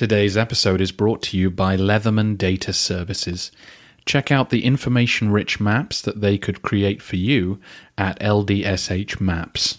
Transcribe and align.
Today's 0.00 0.34
episode 0.34 0.80
is 0.80 0.92
brought 0.92 1.20
to 1.24 1.36
you 1.36 1.50
by 1.50 1.76
Leatherman 1.76 2.38
Data 2.38 2.72
Services. 2.72 3.52
Check 4.06 4.32
out 4.32 4.48
the 4.48 4.64
information 4.64 5.30
rich 5.30 5.60
maps 5.60 6.00
that 6.00 6.22
they 6.22 6.38
could 6.38 6.62
create 6.62 7.02
for 7.02 7.16
you 7.16 7.60
at 7.98 8.18
ldshmaps.org. 8.18 9.74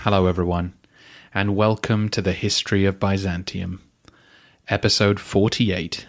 Hello, 0.00 0.26
everyone, 0.26 0.74
and 1.32 1.56
welcome 1.56 2.10
to 2.10 2.20
the 2.20 2.34
History 2.34 2.84
of 2.84 3.00
Byzantium, 3.00 3.80
Episode 4.68 5.20
48 5.20 6.06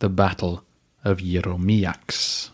The 0.00 0.10
Battle 0.10 0.62
of 1.02 1.20
Hieromyax. 1.20 2.50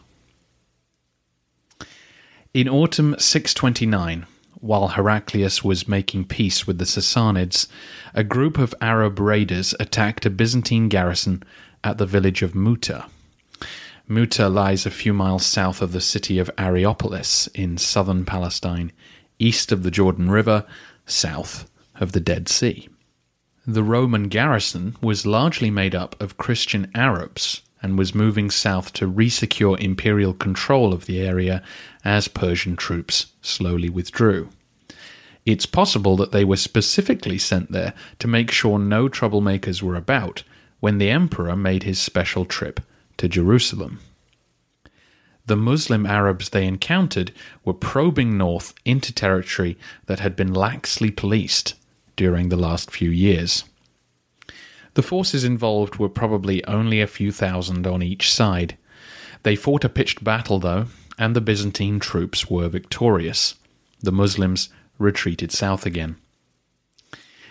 In 2.52 2.68
autumn 2.68 3.14
629, 3.16 4.26
while 4.54 4.88
Heraclius 4.88 5.62
was 5.62 5.86
making 5.86 6.24
peace 6.24 6.66
with 6.66 6.78
the 6.78 6.84
Sassanids, 6.84 7.68
a 8.12 8.24
group 8.24 8.58
of 8.58 8.74
Arab 8.80 9.20
raiders 9.20 9.72
attacked 9.78 10.26
a 10.26 10.30
Byzantine 10.30 10.88
garrison 10.88 11.44
at 11.84 11.98
the 11.98 12.06
village 12.06 12.42
of 12.42 12.56
Muta. 12.56 13.06
Muta 14.08 14.48
lies 14.48 14.84
a 14.84 14.90
few 14.90 15.14
miles 15.14 15.46
south 15.46 15.80
of 15.80 15.92
the 15.92 16.00
city 16.00 16.40
of 16.40 16.50
Areopolis 16.58 17.48
in 17.54 17.78
southern 17.78 18.24
Palestine, 18.24 18.90
east 19.38 19.70
of 19.70 19.84
the 19.84 19.90
Jordan 19.92 20.28
River, 20.28 20.66
south 21.06 21.70
of 22.00 22.10
the 22.10 22.20
Dead 22.20 22.48
Sea. 22.48 22.88
The 23.64 23.84
Roman 23.84 24.24
garrison 24.24 24.96
was 25.00 25.24
largely 25.24 25.70
made 25.70 25.94
up 25.94 26.20
of 26.20 26.36
Christian 26.36 26.90
Arabs 26.96 27.62
and 27.82 27.98
was 27.98 28.14
moving 28.14 28.50
south 28.50 28.92
to 28.92 29.10
resecure 29.10 29.78
imperial 29.80 30.34
control 30.34 30.92
of 30.92 31.06
the 31.06 31.20
area 31.20 31.62
as 32.04 32.28
Persian 32.28 32.76
troops 32.76 33.26
slowly 33.42 33.88
withdrew. 33.88 34.50
It's 35.46 35.66
possible 35.66 36.16
that 36.16 36.32
they 36.32 36.44
were 36.44 36.56
specifically 36.56 37.38
sent 37.38 37.72
there 37.72 37.94
to 38.18 38.28
make 38.28 38.50
sure 38.50 38.78
no 38.78 39.08
troublemakers 39.08 39.82
were 39.82 39.96
about 39.96 40.42
when 40.80 40.98
the 40.98 41.10
emperor 41.10 41.56
made 41.56 41.82
his 41.82 41.98
special 41.98 42.44
trip 42.44 42.80
to 43.16 43.28
Jerusalem. 43.28 44.00
The 45.46 45.56
Muslim 45.56 46.06
Arabs 46.06 46.50
they 46.50 46.66
encountered 46.66 47.32
were 47.64 47.74
probing 47.74 48.36
north 48.36 48.74
into 48.84 49.12
territory 49.12 49.76
that 50.06 50.20
had 50.20 50.36
been 50.36 50.52
laxly 50.52 51.14
policed 51.14 51.74
during 52.16 52.50
the 52.50 52.56
last 52.56 52.90
few 52.90 53.10
years. 53.10 53.64
The 54.94 55.02
forces 55.02 55.44
involved 55.44 55.96
were 55.96 56.08
probably 56.08 56.64
only 56.66 57.00
a 57.00 57.06
few 57.06 57.32
thousand 57.32 57.86
on 57.86 58.02
each 58.02 58.32
side. 58.32 58.76
They 59.42 59.56
fought 59.56 59.84
a 59.84 59.88
pitched 59.88 60.24
battle, 60.24 60.58
though, 60.58 60.86
and 61.18 61.36
the 61.36 61.40
Byzantine 61.40 62.00
troops 62.00 62.50
were 62.50 62.68
victorious. 62.68 63.54
The 64.00 64.12
Muslims 64.12 64.68
retreated 64.98 65.52
south 65.52 65.86
again. 65.86 66.16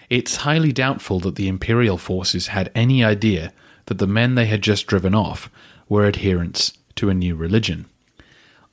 It's 0.09 0.37
highly 0.37 0.71
doubtful 0.71 1.19
that 1.21 1.35
the 1.35 1.47
imperial 1.47 1.97
forces 1.97 2.47
had 2.47 2.71
any 2.73 3.03
idea 3.03 3.53
that 3.85 3.99
the 3.99 4.07
men 4.07 4.35
they 4.35 4.47
had 4.47 4.61
just 4.61 4.87
driven 4.87 5.13
off 5.13 5.49
were 5.87 6.05
adherents 6.05 6.73
to 6.95 7.09
a 7.09 7.13
new 7.13 7.35
religion, 7.35 7.85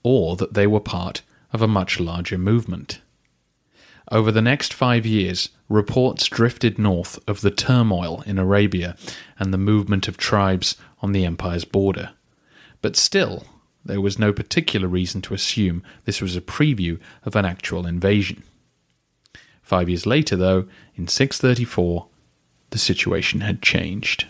or 0.03 0.37
that 0.37 0.55
they 0.55 0.67
were 0.67 0.81
part 0.81 1.23
of 1.53 1.63
a 1.63 1.69
much 1.69 2.01
larger 2.01 2.39
movement. 2.39 3.01
Over 4.13 4.31
the 4.31 4.43
next 4.43 4.73
five 4.73 5.05
years, 5.05 5.49
reports 5.69 6.27
drifted 6.27 6.79
north 6.79 7.19
of 7.27 7.41
the 7.41 7.51
turmoil 7.51 8.23
in 8.25 8.39
Arabia 8.39 8.97
and 9.39 9.53
the 9.53 9.59
movement 9.59 10.07
of 10.07 10.17
tribes 10.17 10.77
on 11.01 11.13
the 11.13 11.25
empire's 11.25 11.65
border. 11.65 12.11
But 12.83 12.95
still, 12.97 13.45
there 13.85 14.01
was 14.01 14.19
no 14.19 14.33
particular 14.33 14.87
reason 14.87 15.23
to 15.23 15.35
assume 15.35 15.83
this 16.05 16.21
was 16.21 16.37
a 16.37 16.41
preview 16.41 17.01
of 17.25 17.35
an 17.35 17.45
actual 17.45 17.87
invasion. 17.87 18.45
Five 19.61 19.89
years 19.89 20.07
later, 20.07 20.37
though, 20.37 20.67
in 20.95 21.09
634, 21.09 22.07
the 22.71 22.79
situation 22.79 23.41
had 23.41 23.61
changed. 23.61 24.27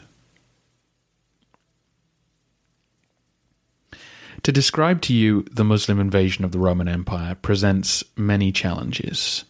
To 4.47 4.53
describe 4.53 5.01
to 5.01 5.13
you 5.13 5.43
the 5.51 5.65
Muslim 5.65 5.99
invasion 5.99 6.45
of 6.45 6.53
the 6.53 6.61
Roman 6.61 6.87
Empire 6.87 7.35
presents 7.35 8.05
many 8.17 8.53
challenges. 8.53 9.43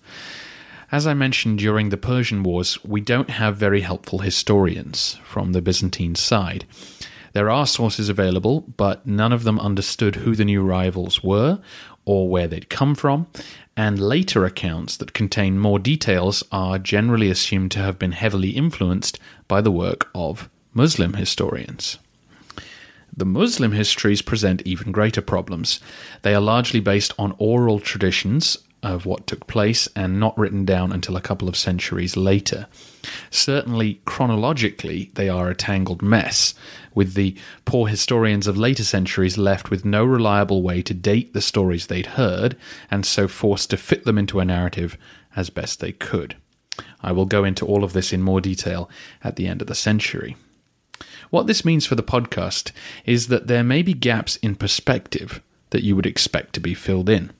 As 0.90 1.06
I 1.06 1.12
mentioned 1.12 1.58
during 1.58 1.90
the 1.90 1.98
Persian 1.98 2.42
Wars, 2.42 2.82
we 2.82 3.02
don't 3.02 3.28
have 3.28 3.58
very 3.58 3.82
helpful 3.82 4.20
historians 4.20 5.20
from 5.22 5.52
the 5.52 5.60
Byzantine 5.60 6.14
side. 6.14 6.64
There 7.34 7.50
are 7.50 7.66
sources 7.66 8.08
available, 8.08 8.62
but 8.78 9.06
none 9.06 9.34
of 9.34 9.44
them 9.44 9.60
understood 9.60 10.16
who 10.16 10.34
the 10.34 10.46
new 10.46 10.62
rivals 10.62 11.22
were 11.22 11.60
or 12.06 12.30
where 12.30 12.48
they'd 12.48 12.70
come 12.70 12.94
from, 12.94 13.26
and 13.76 13.98
later 13.98 14.46
accounts 14.46 14.96
that 14.96 15.12
contain 15.12 15.58
more 15.58 15.78
details 15.78 16.42
are 16.50 16.78
generally 16.78 17.28
assumed 17.28 17.70
to 17.72 17.80
have 17.80 17.98
been 17.98 18.12
heavily 18.12 18.52
influenced 18.52 19.18
by 19.46 19.60
the 19.60 19.70
work 19.70 20.08
of 20.14 20.48
Muslim 20.72 21.12
historians. 21.12 21.98
The 23.18 23.24
Muslim 23.24 23.72
histories 23.72 24.20
present 24.20 24.60
even 24.66 24.92
greater 24.92 25.22
problems. 25.22 25.80
They 26.20 26.34
are 26.34 26.40
largely 26.40 26.80
based 26.80 27.14
on 27.18 27.34
oral 27.38 27.80
traditions 27.80 28.58
of 28.82 29.06
what 29.06 29.26
took 29.26 29.46
place 29.46 29.88
and 29.96 30.20
not 30.20 30.36
written 30.36 30.66
down 30.66 30.92
until 30.92 31.16
a 31.16 31.22
couple 31.22 31.48
of 31.48 31.56
centuries 31.56 32.14
later. 32.14 32.66
Certainly, 33.30 34.02
chronologically, 34.04 35.10
they 35.14 35.30
are 35.30 35.48
a 35.48 35.54
tangled 35.54 36.02
mess, 36.02 36.54
with 36.94 37.14
the 37.14 37.34
poor 37.64 37.88
historians 37.88 38.46
of 38.46 38.58
later 38.58 38.84
centuries 38.84 39.38
left 39.38 39.70
with 39.70 39.84
no 39.84 40.04
reliable 40.04 40.62
way 40.62 40.82
to 40.82 40.92
date 40.92 41.32
the 41.32 41.40
stories 41.40 41.86
they'd 41.86 42.06
heard, 42.06 42.54
and 42.90 43.06
so 43.06 43.26
forced 43.26 43.70
to 43.70 43.78
fit 43.78 44.04
them 44.04 44.18
into 44.18 44.40
a 44.40 44.44
narrative 44.44 44.98
as 45.34 45.48
best 45.48 45.80
they 45.80 45.92
could. 45.92 46.36
I 47.00 47.12
will 47.12 47.26
go 47.26 47.44
into 47.44 47.64
all 47.64 47.82
of 47.82 47.94
this 47.94 48.12
in 48.12 48.22
more 48.22 48.42
detail 48.42 48.90
at 49.24 49.36
the 49.36 49.46
end 49.46 49.62
of 49.62 49.68
the 49.68 49.74
century. 49.74 50.36
What 51.30 51.46
this 51.46 51.64
means 51.64 51.86
for 51.86 51.94
the 51.94 52.02
podcast 52.02 52.72
is 53.04 53.28
that 53.28 53.46
there 53.46 53.64
may 53.64 53.82
be 53.82 53.94
gaps 53.94 54.36
in 54.36 54.54
perspective 54.54 55.42
that 55.70 55.82
you 55.82 55.96
would 55.96 56.06
expect 56.06 56.52
to 56.54 56.60
be 56.60 56.74
filled 56.74 57.08
in. 57.08 57.32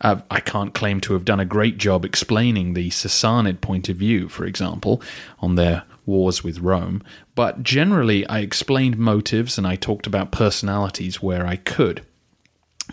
Uh, 0.00 0.20
I 0.30 0.40
can't 0.40 0.74
claim 0.74 1.00
to 1.02 1.12
have 1.14 1.24
done 1.24 1.40
a 1.40 1.44
great 1.44 1.78
job 1.78 2.04
explaining 2.04 2.74
the 2.74 2.90
Sassanid 2.90 3.60
point 3.60 3.88
of 3.88 3.96
view, 3.96 4.28
for 4.28 4.44
example, 4.44 5.02
on 5.40 5.56
their 5.56 5.84
wars 6.06 6.42
with 6.42 6.60
Rome, 6.60 7.02
but 7.34 7.62
generally 7.62 8.26
I 8.26 8.38
explained 8.40 8.96
motives 8.96 9.58
and 9.58 9.66
I 9.66 9.76
talked 9.76 10.06
about 10.06 10.32
personalities 10.32 11.22
where 11.22 11.46
I 11.46 11.56
could. 11.56 12.04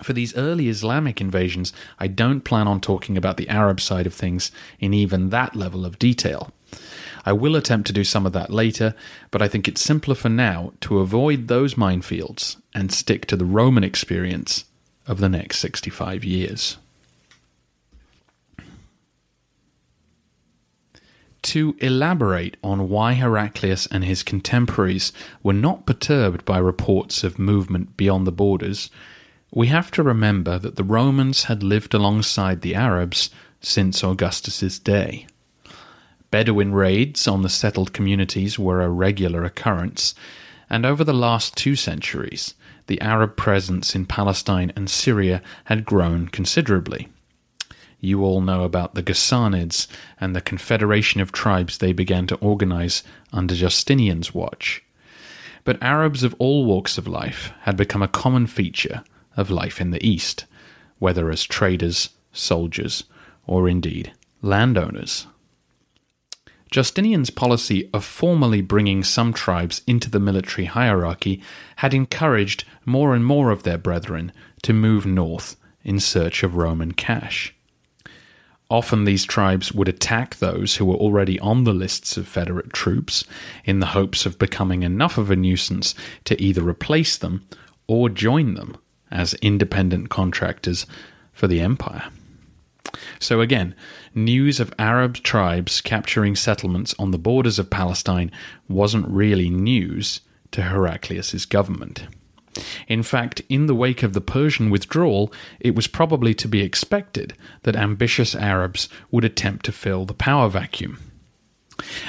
For 0.03 0.13
these 0.13 0.35
early 0.35 0.68
Islamic 0.68 1.21
invasions, 1.21 1.71
I 2.00 2.07
don't 2.07 2.41
plan 2.41 2.68
on 2.68 2.81
talking 2.81 3.18
about 3.18 3.38
the 3.38 3.47
Arab 3.47 3.79
side 3.79 4.06
of 4.06 4.13
things 4.13 4.51
in 4.79 4.94
even 4.94 5.29
that 5.29 5.56
level 5.56 5.85
of 5.85 5.97
detail. 5.97 6.51
I 7.25 7.33
will 7.33 7.56
attempt 7.56 7.88
to 7.88 7.94
do 7.94 8.04
some 8.04 8.25
of 8.25 8.33
that 8.33 8.51
later, 8.51 8.94
but 9.31 9.42
I 9.42 9.48
think 9.48 9.68
it's 9.68 9.81
simpler 9.81 10.13
for 10.13 10.30
now 10.30 10.74
to 10.81 11.00
avoid 11.00 11.48
those 11.48 11.74
minefields 11.74 12.57
and 12.74 12.92
stick 12.92 13.25
to 13.27 13.36
the 13.36 13.45
Roman 13.45 13.83
experience 13.83 14.66
of 15.07 15.19
the 15.19 15.30
next 15.30 15.57
65 15.60 16.24
years. 16.24 16.77
To 21.42 21.75
elaborate 21.80 22.57
on 22.63 22.89
why 22.89 23.13
Heraclius 23.13 23.88
and 23.88 24.04
his 24.04 24.24
contemporaries 24.24 25.13
were 25.44 25.54
not 25.54 25.86
perturbed 25.86 26.44
by 26.44 26.57
reports 26.57 27.24
of 27.24 27.38
movement 27.38 27.95
beyond 27.98 28.25
the 28.25 28.31
borders, 28.31 28.89
we 29.51 29.68
have 29.68 29.92
to 29.92 30.04
remember 30.04 30.57
that 30.57 30.75
the 30.75 30.83
Romans 30.83 31.44
had 31.45 31.62
lived 31.62 31.94
alongside 31.94 32.62
the 32.62 32.74
Arabs 32.75 33.30
since 33.62 34.04
Augustus's 34.04 34.80
day. 34.80 35.27
Bedouin 36.35 36.73
raids 36.73 37.29
on 37.29 37.43
the 37.43 37.49
settled 37.49 37.93
communities 37.93 38.59
were 38.59 38.81
a 38.81 38.89
regular 38.89 39.45
occurrence, 39.45 40.13
and 40.69 40.85
over 40.85 41.01
the 41.01 41.13
last 41.13 41.55
two 41.55 41.77
centuries, 41.77 42.55
the 42.87 42.99
Arab 42.99 43.37
presence 43.37 43.95
in 43.95 44.05
Palestine 44.05 44.73
and 44.75 44.89
Syria 44.89 45.41
had 45.63 45.85
grown 45.85 46.27
considerably. 46.27 47.07
You 48.01 48.21
all 48.25 48.41
know 48.41 48.65
about 48.65 48.95
the 48.95 49.01
Ghassanids 49.01 49.87
and 50.19 50.35
the 50.35 50.41
confederation 50.41 51.21
of 51.21 51.31
tribes 51.31 51.77
they 51.77 51.93
began 51.93 52.27
to 52.27 52.35
organize 52.39 53.01
under 53.31 53.55
Justinian's 53.55 54.33
watch. 54.33 54.83
But 55.63 55.81
Arabs 55.81 56.21
of 56.21 56.35
all 56.38 56.65
walks 56.65 56.97
of 56.97 57.07
life 57.07 57.53
had 57.61 57.77
become 57.77 58.03
a 58.03 58.09
common 58.09 58.45
feature 58.45 59.05
of 59.38 59.49
life 59.49 59.79
in 59.79 59.91
the 59.91 60.05
East, 60.05 60.43
whether 60.99 61.31
as 61.31 61.45
traders, 61.45 62.09
soldiers, 62.33 63.05
or 63.47 63.69
indeed 63.69 64.11
landowners. 64.41 65.27
Justinian's 66.75 67.30
policy 67.30 67.89
of 67.94 68.04
formally 68.04 68.60
bringing 68.60 69.01
some 69.01 69.31
tribes 69.31 69.81
into 69.88 70.10
the 70.10 70.19
military 70.19 70.66
hierarchy 70.66 71.42
had 71.77 71.94
encouraged 71.94 72.66
more 72.83 73.16
and 73.16 73.25
more 73.25 73.50
of 73.50 73.63
their 73.63 73.77
brethren 73.77 74.33
to 74.62 74.74
move 74.74 75.06
north 75.06 75.56
in 75.86 76.01
search 76.01 76.44
of 76.44 76.57
Roman 76.57 76.92
cash. 76.92 77.56
Often 78.69 79.06
these 79.06 79.24
tribes 79.24 79.72
would 79.72 79.88
attack 79.88 80.36
those 80.36 80.75
who 80.75 80.83
were 80.83 80.98
already 80.98 81.39
on 81.39 81.63
the 81.63 81.72
lists 81.72 82.18
of 82.18 82.27
Federate 82.27 82.74
troops 82.74 83.24
in 83.63 83.80
the 83.80 83.94
hopes 83.95 84.25
of 84.25 84.38
becoming 84.38 84.83
enough 84.83 85.18
of 85.18 85.31
a 85.31 85.38
nuisance 85.38 85.95
to 86.25 86.42
either 86.44 86.62
replace 86.62 87.18
them 87.18 87.48
or 87.88 88.10
join 88.10 88.56
them 88.56 88.75
as 89.10 89.33
independent 89.36 90.10
contractors 90.10 90.86
for 91.31 91.48
the 91.48 91.62
empire. 91.62 92.12
So 93.19 93.42
again, 93.42 93.75
news 94.15 94.59
of 94.59 94.73
Arab 94.79 95.15
tribes 95.15 95.81
capturing 95.81 96.35
settlements 96.35 96.95
on 96.97 97.12
the 97.12 97.17
borders 97.17 97.59
of 97.59 97.69
Palestine 97.69 98.31
wasn't 98.67 99.07
really 99.07 99.50
news 99.50 100.21
to 100.51 100.63
Heraclius's 100.63 101.45
government. 101.45 102.07
In 102.88 103.03
fact, 103.03 103.41
in 103.50 103.65
the 103.65 103.75
wake 103.75 104.01
of 104.01 104.13
the 104.13 104.21
Persian 104.21 104.69
withdrawal, 104.69 105.33
it 105.59 105.75
was 105.75 105.88
probably 105.88 106.33
to 106.35 106.47
be 106.47 106.62
expected 106.62 107.33
that 107.63 107.75
ambitious 107.75 108.33
Arabs 108.33 108.88
would 109.12 109.25
attempt 109.25 109.65
to 109.65 109.73
fill 109.73 110.06
the 110.06 110.13
power 110.13 110.47
vacuum. 110.47 111.00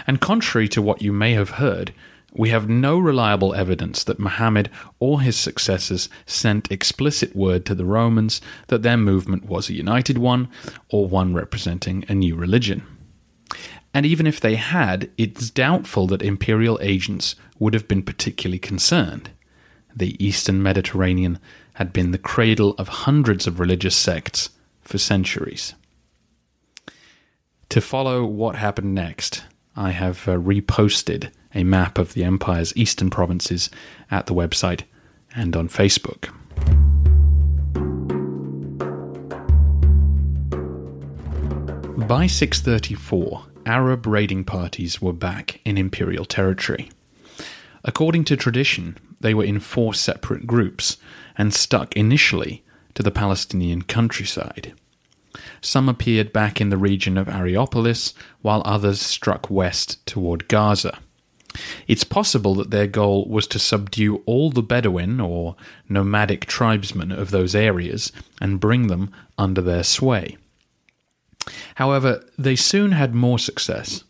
And 0.06 0.20
contrary 0.20 0.68
to 0.68 0.80
what 0.80 1.02
you 1.02 1.12
may 1.12 1.32
have 1.32 1.50
heard, 1.50 1.92
we 2.36 2.50
have 2.50 2.68
no 2.68 2.98
reliable 2.98 3.54
evidence 3.54 4.04
that 4.04 4.18
Muhammad 4.18 4.70
or 5.00 5.22
his 5.22 5.36
successors 5.36 6.08
sent 6.26 6.70
explicit 6.70 7.34
word 7.34 7.64
to 7.64 7.74
the 7.74 7.84
Romans 7.86 8.40
that 8.68 8.82
their 8.82 8.98
movement 8.98 9.46
was 9.46 9.68
a 9.68 9.74
united 9.74 10.18
one 10.18 10.48
or 10.90 11.08
one 11.08 11.32
representing 11.32 12.04
a 12.08 12.14
new 12.14 12.36
religion. 12.36 12.86
And 13.94 14.04
even 14.04 14.26
if 14.26 14.38
they 14.38 14.56
had, 14.56 15.10
it's 15.16 15.48
doubtful 15.48 16.06
that 16.08 16.20
imperial 16.20 16.78
agents 16.82 17.34
would 17.58 17.72
have 17.72 17.88
been 17.88 18.02
particularly 18.02 18.58
concerned. 18.58 19.30
The 19.94 20.22
eastern 20.22 20.62
Mediterranean 20.62 21.38
had 21.74 21.90
been 21.90 22.10
the 22.10 22.18
cradle 22.18 22.74
of 22.76 22.88
hundreds 22.88 23.46
of 23.46 23.58
religious 23.58 23.96
sects 23.96 24.50
for 24.82 24.98
centuries. 24.98 25.74
To 27.70 27.80
follow 27.80 28.26
what 28.26 28.56
happened 28.56 28.94
next, 28.94 29.44
I 29.74 29.92
have 29.92 30.28
uh, 30.28 30.32
reposted 30.32 31.30
a 31.56 31.64
map 31.64 31.98
of 31.98 32.12
the 32.12 32.22
empire's 32.22 32.76
eastern 32.76 33.10
provinces 33.10 33.70
at 34.10 34.26
the 34.26 34.34
website 34.34 34.82
and 35.34 35.56
on 35.56 35.68
Facebook. 35.68 36.28
By 42.06 42.26
634, 42.26 43.44
Arab 43.64 44.06
raiding 44.06 44.44
parties 44.44 45.02
were 45.02 45.12
back 45.12 45.60
in 45.64 45.76
imperial 45.76 46.24
territory. 46.24 46.90
According 47.82 48.24
to 48.26 48.36
tradition, 48.36 48.98
they 49.20 49.34
were 49.34 49.44
in 49.44 49.58
four 49.58 49.94
separate 49.94 50.46
groups 50.46 50.98
and 51.38 51.54
stuck 51.54 51.96
initially 51.96 52.62
to 52.94 53.02
the 53.02 53.10
Palestinian 53.10 53.82
countryside. 53.82 54.74
Some 55.60 55.88
appeared 55.88 56.32
back 56.32 56.60
in 56.60 56.68
the 56.68 56.76
region 56.76 57.18
of 57.18 57.26
Areopolis, 57.26 58.12
while 58.42 58.62
others 58.64 59.00
struck 59.00 59.50
west 59.50 60.04
toward 60.06 60.48
Gaza. 60.48 60.98
It's 61.86 62.04
possible 62.04 62.54
that 62.56 62.70
their 62.70 62.86
goal 62.86 63.28
was 63.28 63.46
to 63.48 63.58
subdue 63.58 64.22
all 64.26 64.50
the 64.50 64.62
Bedouin 64.62 65.20
or 65.20 65.56
nomadic 65.88 66.46
tribesmen 66.46 67.12
of 67.12 67.30
those 67.30 67.54
areas 67.54 68.12
and 68.40 68.60
bring 68.60 68.88
them 68.88 69.10
under 69.38 69.60
their 69.60 69.84
sway. 69.84 70.36
However, 71.76 72.24
they 72.38 72.56
soon 72.56 72.92
had 72.92 73.14
more 73.14 73.38
success. 73.38 74.02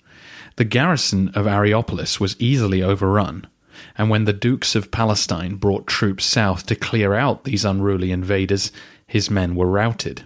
The 0.57 0.65
garrison 0.65 1.29
of 1.31 1.47
Areopolis 1.47 2.19
was 2.19 2.37
easily 2.39 2.83
overrun, 2.83 3.47
and 3.99 4.09
when 4.09 4.25
the 4.25 4.33
dukes 4.33 4.75
of 4.75 4.91
Palestine 4.91 5.57
brought 5.57 5.87
troops 5.87 6.25
south 6.25 6.65
to 6.67 6.75
clear 6.75 7.15
out 7.15 7.45
these 7.45 7.65
unruly 7.65 8.11
invaders, 8.11 8.73
his 9.07 9.31
men 9.31 9.55
were 9.55 9.67
routed. 9.67 10.25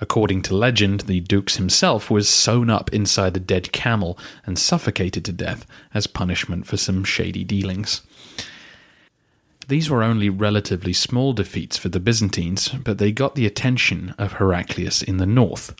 According 0.00 0.42
to 0.42 0.56
legend, 0.56 1.02
the 1.02 1.20
Dukes 1.20 1.56
himself 1.56 2.10
was 2.10 2.28
sewn 2.28 2.70
up 2.70 2.92
inside 2.92 3.36
a 3.36 3.40
dead 3.40 3.72
camel 3.72 4.18
and 4.44 4.58
suffocated 4.58 5.24
to 5.24 5.32
death 5.32 5.66
as 5.92 6.06
punishment 6.06 6.66
for 6.66 6.76
some 6.76 7.04
shady 7.04 7.44
dealings. 7.44 8.02
These 9.68 9.88
were 9.88 10.02
only 10.02 10.28
relatively 10.28 10.92
small 10.92 11.32
defeats 11.32 11.78
for 11.78 11.88
the 11.88 12.00
Byzantines, 12.00 12.68
but 12.68 12.98
they 12.98 13.12
got 13.12 13.34
the 13.34 13.46
attention 13.46 14.14
of 14.18 14.34
Heraclius 14.34 15.02
in 15.02 15.16
the 15.16 15.26
north. 15.26 15.74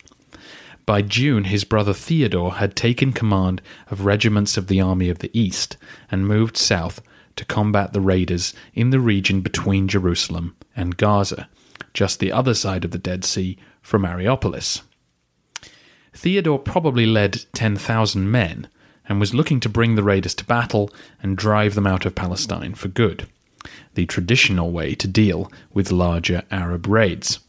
By 0.86 1.02
June, 1.02 1.44
his 1.44 1.64
brother 1.64 1.94
Theodore 1.94 2.54
had 2.54 2.76
taken 2.76 3.12
command 3.12 3.62
of 3.90 4.04
regiments 4.04 4.56
of 4.56 4.68
the 4.68 4.80
Army 4.80 5.08
of 5.08 5.20
the 5.20 5.30
East 5.38 5.76
and 6.10 6.26
moved 6.26 6.56
south 6.56 7.00
to 7.36 7.44
combat 7.44 7.92
the 7.92 8.00
raiders 8.00 8.54
in 8.74 8.90
the 8.90 9.00
region 9.00 9.40
between 9.40 9.88
Jerusalem 9.88 10.54
and 10.76 10.96
Gaza, 10.96 11.48
just 11.92 12.20
the 12.20 12.32
other 12.32 12.54
side 12.54 12.84
of 12.84 12.90
the 12.90 12.98
Dead 12.98 13.24
Sea 13.24 13.58
from 13.84 14.02
Areopolis. 14.02 14.80
Theodore 16.14 16.58
probably 16.58 17.04
led 17.04 17.44
10,000 17.52 18.30
men 18.30 18.66
and 19.06 19.20
was 19.20 19.34
looking 19.34 19.60
to 19.60 19.68
bring 19.68 19.94
the 19.94 20.02
raiders 20.02 20.34
to 20.36 20.44
battle 20.44 20.90
and 21.22 21.36
drive 21.36 21.74
them 21.74 21.86
out 21.86 22.06
of 22.06 22.14
Palestine 22.14 22.74
for 22.74 22.88
good, 22.88 23.28
the 23.92 24.06
traditional 24.06 24.72
way 24.72 24.94
to 24.94 25.06
deal 25.06 25.52
with 25.72 25.92
larger 25.92 26.42
Arab 26.50 26.86
raids. 26.86 27.40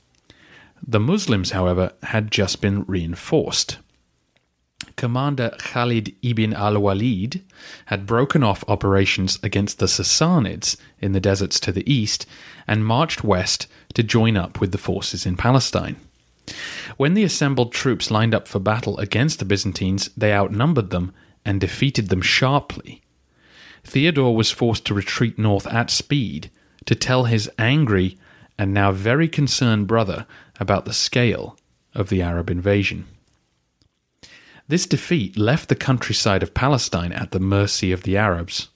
The 0.86 1.00
Muslims, 1.00 1.52
however, 1.52 1.94
had 2.04 2.32
just 2.32 2.60
been 2.60 2.84
reinforced. 2.84 3.78
Commander 4.98 5.52
Khalid 5.58 6.16
ibn 6.22 6.54
al 6.54 6.78
Walid 6.80 7.44
had 7.86 8.06
broken 8.06 8.44
off 8.44 8.64
operations 8.68 9.40
against 9.42 9.80
the 9.80 9.88
Sassanids 9.88 10.76
in 11.00 11.14
the 11.14 11.22
deserts 11.22 11.62
to 11.62 11.72
the 11.72 11.90
east 11.92 12.26
and 12.68 12.86
marched 12.86 13.24
west 13.24 13.68
to 13.94 14.04
join 14.04 14.36
up 14.36 14.60
with 14.60 14.74
the 14.74 14.78
forces 14.78 15.26
in 15.26 15.38
Palestine. 15.38 15.96
When 16.98 17.14
the 17.14 17.24
assembled 17.24 17.74
troops 17.74 18.12
lined 18.12 18.36
up 18.36 18.48
for 18.48 18.60
battle 18.60 18.98
against 19.00 19.40
the 19.40 19.46
Byzantines, 19.46 20.10
they 20.16 20.34
outnumbered 20.34 20.92
them 20.92 21.14
and 21.44 21.60
defeated 21.60 22.10
them 22.10 22.22
sharply. 22.22 23.02
Theodore 23.84 24.36
was 24.36 24.52
forced 24.52 24.86
to 24.86 24.94
retreat 24.94 25.38
north 25.38 25.68
at 25.68 25.92
speed 25.92 26.50
to 26.86 26.96
tell 26.96 27.26
his 27.26 27.50
angry 27.58 28.18
and 28.58 28.74
now 28.74 28.92
very 28.92 29.28
concerned 29.28 29.88
brother 29.88 30.26
about 30.60 30.86
the 30.86 30.94
scale 30.94 31.58
of 31.94 32.10
the 32.10 32.22
Arab 32.22 32.50
invasion. 32.50 33.06
This 34.68 34.88
defeat 34.88 35.38
left 35.38 35.70
the 35.70 35.76
countryside 35.76 36.42
of 36.42 36.54
Palestine 36.54 37.12
at 37.12 37.32
the 37.32 37.40
mercy 37.40 37.92
of 37.92 38.04
the 38.04 38.18
Arabs. 38.18 38.70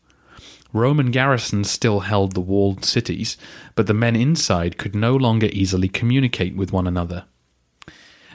Roman 0.71 1.09
garrisons 1.09 1.71
still 1.71 2.01
held 2.01 2.33
the 2.33 2.41
walled 2.41 2.85
cities, 2.85 3.37
but 3.73 3.87
the 3.87 3.93
men 3.93 4.15
inside 4.15 4.77
could 4.77 4.95
no 4.95 5.15
longer 5.15 5.49
easily 5.51 5.87
communicate 5.87 6.55
with 6.55 6.71
one 6.71 6.85
another 6.85 7.25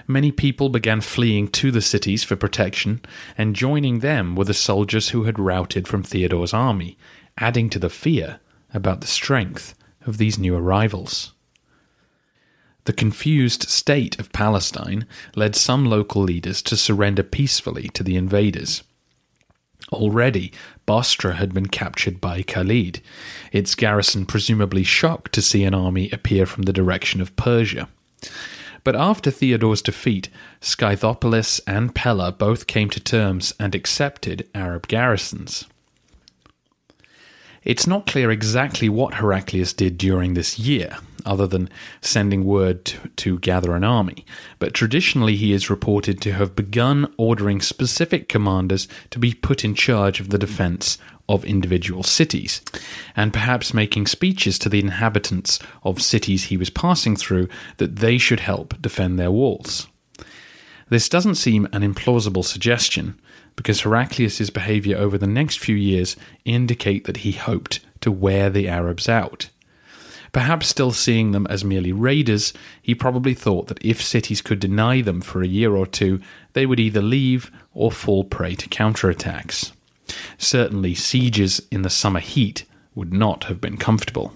many 0.06 0.32
people 0.32 0.68
began 0.68 1.00
fleeing 1.00 1.48
to 1.48 1.70
the 1.70 1.80
cities 1.80 2.24
for 2.24 2.36
protection, 2.36 3.00
and 3.36 3.56
joining 3.56 4.00
them 4.00 4.36
were 4.36 4.44
the 4.44 4.54
soldiers 4.54 5.10
who 5.10 5.24
had 5.24 5.38
routed 5.38 5.88
from 5.88 6.02
Theodore's 6.02 6.54
army, 6.54 6.96
adding 7.38 7.70
to 7.70 7.78
the 7.78 7.90
fear 7.90 8.40
about 8.72 9.00
the 9.00 9.06
strength 9.06 9.74
of 10.06 10.18
these 10.18 10.38
new 10.38 10.54
arrivals. 10.54 11.32
The 12.84 12.92
confused 12.92 13.68
state 13.68 14.18
of 14.20 14.32
Palestine 14.32 15.06
led 15.34 15.56
some 15.56 15.86
local 15.86 16.22
leaders 16.22 16.60
to 16.62 16.76
surrender 16.76 17.22
peacefully 17.22 17.88
to 17.94 18.02
the 18.02 18.16
invaders. 18.16 18.82
Already, 19.92 20.52
Bostra 20.86 21.36
had 21.36 21.54
been 21.54 21.68
captured 21.68 22.20
by 22.20 22.42
Khalid, 22.42 23.00
its 23.52 23.74
garrison 23.74 24.26
presumably 24.26 24.82
shocked 24.82 25.32
to 25.32 25.42
see 25.42 25.64
an 25.64 25.74
army 25.74 26.10
appear 26.10 26.46
from 26.46 26.62
the 26.62 26.72
direction 26.72 27.20
of 27.20 27.34
Persia. 27.36 27.88
But 28.84 28.94
after 28.94 29.30
Theodore's 29.30 29.82
defeat, 29.82 30.28
Scythopolis 30.60 31.60
and 31.66 31.94
Pella 31.94 32.30
both 32.30 32.66
came 32.66 32.90
to 32.90 33.00
terms 33.00 33.54
and 33.58 33.74
accepted 33.74 34.48
Arab 34.54 34.88
garrisons. 34.88 35.64
It's 37.64 37.86
not 37.86 38.06
clear 38.06 38.30
exactly 38.30 38.88
what 38.88 39.14
Heraclius 39.14 39.72
did 39.72 39.96
during 39.96 40.34
this 40.34 40.58
year, 40.58 40.98
other 41.24 41.46
than 41.46 41.70
sending 42.02 42.44
word 42.44 42.84
to, 42.84 43.08
to, 43.08 43.38
gather 43.38 43.74
an 43.74 43.84
army, 43.84 44.26
but 44.58 44.74
traditionally 44.74 45.36
he 45.36 45.52
is 45.52 45.70
reported 45.70 46.20
to 46.20 46.32
have 46.32 46.54
begun 46.54 47.12
ordering 47.16 47.62
specific 47.62 48.28
commanders 48.28 48.86
to 49.10 49.18
be 49.18 49.32
put 49.32 49.64
in 49.64 49.74
charge 49.74 50.20
of 50.20 50.28
the 50.28 50.38
defense 50.38 50.98
of 51.26 51.44
individual 51.46 52.02
cities, 52.02 52.60
and 53.16 53.32
perhaps 53.32 53.72
making 53.72 54.06
speeches 54.06 54.58
to 54.58 54.68
the 54.68 54.80
inhabitants 54.80 55.58
of 55.82 56.02
cities 56.02 56.44
he 56.44 56.58
was 56.58 56.68
passing 56.68 57.16
through 57.16 57.48
that 57.78 57.96
they 57.96 58.18
should 58.18 58.40
help 58.40 58.80
defend 58.82 59.18
their 59.18 59.30
walls. 59.30 59.88
This 60.90 61.08
doesn't 61.08 61.36
seem 61.36 61.66
an 61.72 61.80
implausible 61.80 62.44
suggestion, 62.44 63.18
because 63.56 63.82
Heraclius's 63.82 64.50
behavior 64.50 64.96
over 64.96 65.16
the 65.16 65.26
next 65.26 65.58
few 65.58 65.76
years 65.76 66.16
indicate 66.44 67.04
that 67.04 67.18
he 67.18 67.32
hoped 67.32 67.80
to 68.00 68.10
wear 68.10 68.50
the 68.50 68.68
Arabs 68.68 69.08
out. 69.08 69.48
Perhaps 70.32 70.66
still 70.66 70.90
seeing 70.90 71.30
them 71.30 71.46
as 71.46 71.64
merely 71.64 71.92
raiders, 71.92 72.52
he 72.82 72.94
probably 72.94 73.34
thought 73.34 73.68
that 73.68 73.84
if 73.84 74.02
cities 74.02 74.42
could 74.42 74.58
deny 74.58 75.00
them 75.00 75.20
for 75.20 75.42
a 75.42 75.46
year 75.46 75.76
or 75.76 75.86
two, 75.86 76.20
they 76.54 76.66
would 76.66 76.80
either 76.80 77.00
leave 77.00 77.52
or 77.72 77.92
fall 77.92 78.24
prey 78.24 78.56
to 78.56 78.68
counterattacks. 78.68 79.70
Certainly, 80.36 80.96
sieges 80.96 81.62
in 81.70 81.82
the 81.82 81.90
summer 81.90 82.18
heat 82.18 82.64
would 82.96 83.12
not 83.12 83.44
have 83.44 83.60
been 83.60 83.76
comfortable. 83.76 84.32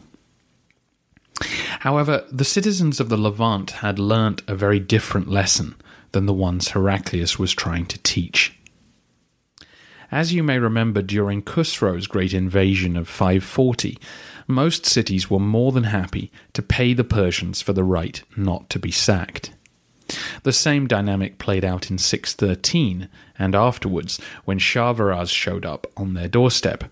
However, 1.81 2.25
the 2.31 2.45
citizens 2.45 3.01
of 3.01 3.09
the 3.09 3.17
Levant 3.17 3.71
had 3.73 3.99
learnt 3.99 4.43
a 4.47 4.55
very 4.55 4.81
different 4.81 5.29
lesson 5.29 5.75
than 6.13 6.27
the 6.27 6.33
ones 6.33 6.71
Heraclius 6.71 7.39
was 7.39 7.53
trying 7.53 7.87
to 7.87 7.99
teach. 7.99 8.58
As 10.11 10.33
you 10.33 10.43
may 10.43 10.59
remember 10.59 11.03
during 11.03 11.43
Khusro's 11.43 12.07
great 12.07 12.33
invasion 12.33 12.97
of 12.97 13.09
540, 13.09 13.99
most 14.47 14.87
cities 14.87 15.29
were 15.29 15.39
more 15.39 15.71
than 15.71 15.85
happy 15.85 16.33
to 16.55 16.63
pay 16.63 16.95
the 16.95 17.05
Persians 17.05 17.61
for 17.61 17.75
the 17.75 17.85
right 17.85 18.23
not 18.35 18.71
to 18.71 18.79
be 18.79 18.91
sacked. 18.91 19.53
The 20.45 20.53
same 20.55 20.87
dynamic 20.87 21.37
played 21.37 21.63
out 21.63 21.91
in 21.91 21.99
613 21.99 23.11
and 23.39 23.55
afterwards 23.55 24.19
when 24.47 24.59
Shahrbaraz 24.59 25.29
showed 25.29 25.67
up 25.67 25.87
on 25.95 26.15
their 26.15 26.29
doorstep. 26.29 26.85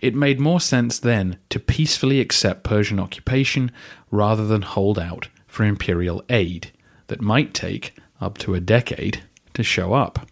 It 0.00 0.14
made 0.14 0.38
more 0.38 0.60
sense 0.60 1.00
then 1.00 1.38
to 1.50 1.58
peacefully 1.58 2.20
accept 2.20 2.62
Persian 2.62 3.00
occupation 3.00 3.72
rather 4.12 4.46
than 4.46 4.62
hold 4.62 5.00
out 5.00 5.26
for 5.48 5.64
imperial 5.64 6.22
aid 6.28 6.70
that 7.08 7.20
might 7.20 7.52
take 7.52 7.96
up 8.20 8.38
to 8.38 8.54
a 8.54 8.60
decade 8.60 9.24
to 9.54 9.64
show 9.64 9.94
up. 9.94 10.28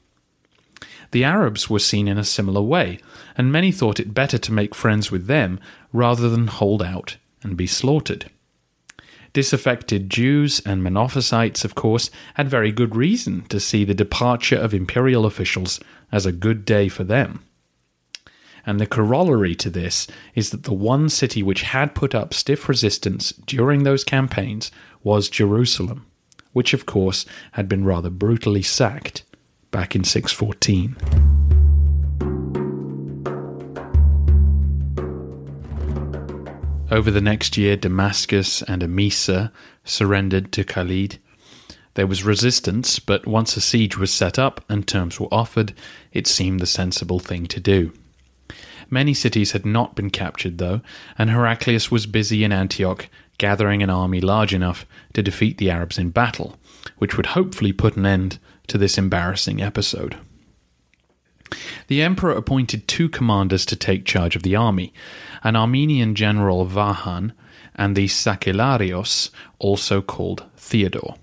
The 1.11 1.25
Arabs 1.25 1.71
were 1.71 1.79
seen 1.79 2.09
in 2.09 2.19
a 2.19 2.25
similar 2.25 2.63
way, 2.63 2.99
and 3.37 3.53
many 3.53 3.73
thought 3.73 4.01
it 4.01 4.15
better 4.15 4.39
to 4.39 4.53
make 4.53 4.75
friends 4.75 5.11
with 5.11 5.27
them 5.27 5.61
rather 5.93 6.29
than 6.29 6.49
hold 6.49 6.83
out 6.83 7.17
and 7.43 7.57
be 7.57 7.67
slaughtered. 7.67 8.31
Disaffected 9.33 10.09
Jews 10.09 10.61
and 10.61 10.83
Monophysites, 10.83 11.65
of 11.65 11.75
course, 11.75 12.11
had 12.35 12.49
very 12.49 12.73
good 12.73 12.97
reason 12.97 13.43
to 13.49 13.61
see 13.61 13.85
the 13.85 13.95
departure 13.95 14.57
of 14.57 14.73
imperial 14.73 15.27
officials 15.27 15.79
as 16.11 16.25
a 16.25 16.33
good 16.33 16.65
day 16.65 16.89
for 16.89 17.05
them. 17.05 17.45
And 18.65 18.81
the 18.81 18.87
corollary 18.87 19.55
to 19.57 19.71
this 19.71 20.09
is 20.35 20.51
that 20.51 20.65
the 20.65 20.73
one 20.73 21.09
city 21.09 21.43
which 21.43 21.63
had 21.63 21.95
put 21.95 22.15
up 22.15 22.35
stiff 22.35 22.69
resistance 22.69 23.33
during 23.33 23.85
those 23.85 24.03
campaigns 24.03 24.73
was 25.05 25.29
Jerusalem, 25.29 26.07
which 26.53 26.73
of 26.73 26.87
course 26.87 27.27
had 27.53 27.69
been 27.69 27.85
rather 27.85 28.11
brutally 28.11 28.63
sacked 28.63 29.23
back 29.71 29.95
in 29.95 30.05
614. 30.05 30.97
Over 36.91 37.11
the 37.11 37.21
next 37.21 37.57
year, 37.57 37.77
Damascus 37.77 38.63
and 38.63 38.81
Emesa 38.83 39.51
surrendered 39.85 40.53
to 40.53 40.65
Khalid. 40.65 41.19
There 41.95 42.07
was 42.07 42.25
resistance, 42.25 42.99
but 42.99 43.27
once 43.27 43.57
a 43.57 43.61
siege 43.61 43.97
was 43.97 44.13
set 44.13 44.39
up 44.39 44.65
and 44.69 44.87
terms 44.87 45.19
were 45.19 45.33
offered, 45.33 45.75
it 46.13 46.27
seemed 46.27 46.61
the 46.61 46.67
sensible 46.67 47.19
thing 47.19 47.47
to 47.47 47.59
do. 47.59 47.93
Many 48.89 49.15
cities 49.15 49.53
had 49.53 49.67
not 49.67 49.97
been 49.97 50.11
captured, 50.11 50.59
though, 50.59 50.81
and 51.19 51.31
Heraclius 51.31 51.91
was 51.91 52.07
busy 52.07 52.45
in 52.45 52.53
Antioch 52.53 53.09
gathering 53.39 53.83
an 53.83 53.91
army 53.91 54.21
large 54.21 54.55
enough 54.55 54.87
to 55.15 55.23
defeat 55.23 55.59
the 55.59 55.71
Arabs 55.71 55.99
in 55.99 56.11
battle, 56.11 56.57
which 56.99 57.17
would 57.17 57.27
hopefully 57.27 57.73
put 57.73 57.97
an 57.97 58.07
end 58.07 58.39
to 58.69 58.79
this 58.79 58.99
embarrassing 58.99 59.63
episode. 59.63 60.17
The 61.89 62.03
emperor 62.03 62.33
appointed 62.33 62.89
two 62.89 63.09
commanders 63.09 63.65
to 63.67 63.77
take 63.77 64.05
charge 64.05 64.37
of 64.37 64.43
the 64.43 64.57
army 64.57 64.93
an 65.45 65.55
Armenian 65.55 66.15
general 66.15 66.67
Vahan 66.67 67.33
and 67.77 67.95
the 67.95 68.07
Sakellarios, 68.07 69.31
also 69.59 70.03
called 70.03 70.45
Theodore, 70.57 71.15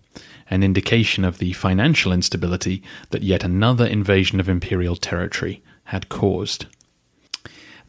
an 0.50 0.64
indication 0.64 1.26
of 1.26 1.40
the 1.40 1.52
financial 1.54 2.14
instability 2.14 2.82
that 3.10 3.24
yet 3.24 3.44
another 3.44 3.86
invasion 3.86 4.40
of 4.40 4.48
imperial 4.48 4.96
territory 4.96 5.62
had 5.86 6.10
caused. 6.10 6.68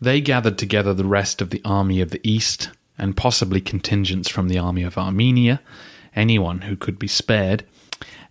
They 0.00 0.20
gathered 0.20 0.58
together 0.58 0.92
the 0.92 1.04
rest 1.04 1.40
of 1.40 1.50
the 1.50 1.62
army 1.64 2.00
of 2.00 2.10
the 2.10 2.20
east 2.28 2.70
and 2.98 3.16
possibly 3.16 3.60
contingents 3.60 4.28
from 4.28 4.48
the 4.48 4.58
army 4.58 4.82
of 4.82 4.98
Armenia, 4.98 5.60
anyone 6.16 6.62
who 6.62 6.76
could 6.76 6.98
be 6.98 7.08
spared, 7.08 7.64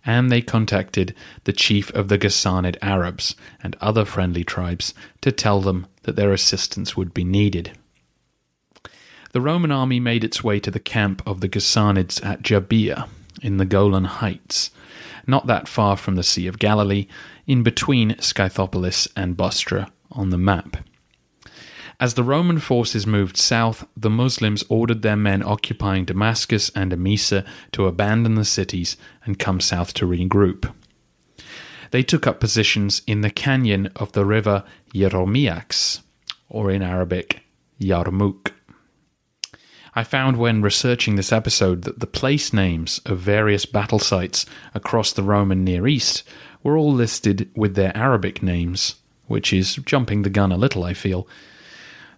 and 0.06 0.30
they 0.30 0.42
contacted 0.42 1.14
the 1.44 1.52
chief 1.52 1.90
of 1.92 2.08
the 2.08 2.18
Ghassanid 2.18 2.76
Arabs 2.82 3.34
and 3.62 3.76
other 3.80 4.04
friendly 4.04 4.44
tribes 4.44 4.94
to 5.20 5.32
tell 5.32 5.60
them 5.60 5.86
that 6.02 6.16
their 6.16 6.32
assistance 6.32 6.96
would 6.96 7.14
be 7.14 7.24
needed. 7.24 7.72
The 9.32 9.40
Roman 9.40 9.72
army 9.72 9.98
made 9.98 10.22
its 10.22 10.44
way 10.44 10.60
to 10.60 10.70
the 10.70 10.78
camp 10.78 11.20
of 11.26 11.40
the 11.40 11.48
Ghassanids 11.48 12.24
at 12.24 12.42
Jabia 12.42 13.08
in 13.42 13.56
the 13.56 13.64
Golan 13.64 14.04
Heights, 14.04 14.70
not 15.26 15.46
that 15.46 15.66
far 15.66 15.96
from 15.96 16.14
the 16.14 16.22
Sea 16.22 16.46
of 16.46 16.58
Galilee, 16.58 17.06
in 17.46 17.62
between 17.62 18.12
Scythopolis 18.14 19.08
and 19.16 19.36
Bostra 19.36 19.90
on 20.12 20.30
the 20.30 20.38
map. 20.38 20.76
As 22.00 22.14
the 22.14 22.24
Roman 22.24 22.58
forces 22.58 23.06
moved 23.06 23.36
south, 23.36 23.86
the 23.96 24.10
Muslims 24.10 24.64
ordered 24.68 25.02
their 25.02 25.16
men 25.16 25.42
occupying 25.42 26.04
Damascus 26.04 26.70
and 26.70 26.92
Emesa 26.92 27.46
to 27.72 27.86
abandon 27.86 28.34
the 28.34 28.44
cities 28.44 28.96
and 29.24 29.38
come 29.38 29.60
south 29.60 29.94
to 29.94 30.06
regroup. 30.06 30.72
They 31.92 32.02
took 32.02 32.26
up 32.26 32.40
positions 32.40 33.02
in 33.06 33.20
the 33.20 33.30
canyon 33.30 33.88
of 33.94 34.12
the 34.12 34.24
river 34.24 34.64
Hieromyax, 34.92 36.00
or 36.48 36.70
in 36.70 36.82
Arabic, 36.82 37.42
Yarmouk. 37.80 38.50
I 39.94 40.02
found 40.02 40.36
when 40.36 40.60
researching 40.60 41.14
this 41.14 41.32
episode 41.32 41.82
that 41.82 42.00
the 42.00 42.08
place 42.08 42.52
names 42.52 43.00
of 43.06 43.20
various 43.20 43.64
battle 43.64 44.00
sites 44.00 44.44
across 44.74 45.12
the 45.12 45.22
Roman 45.22 45.62
Near 45.62 45.86
East 45.86 46.24
were 46.64 46.76
all 46.76 46.92
listed 46.92 47.48
with 47.54 47.76
their 47.76 47.96
Arabic 47.96 48.42
names, 48.42 48.96
which 49.28 49.52
is 49.52 49.76
jumping 49.76 50.22
the 50.22 50.30
gun 50.30 50.50
a 50.50 50.56
little, 50.56 50.82
I 50.82 50.94
feel, 50.94 51.28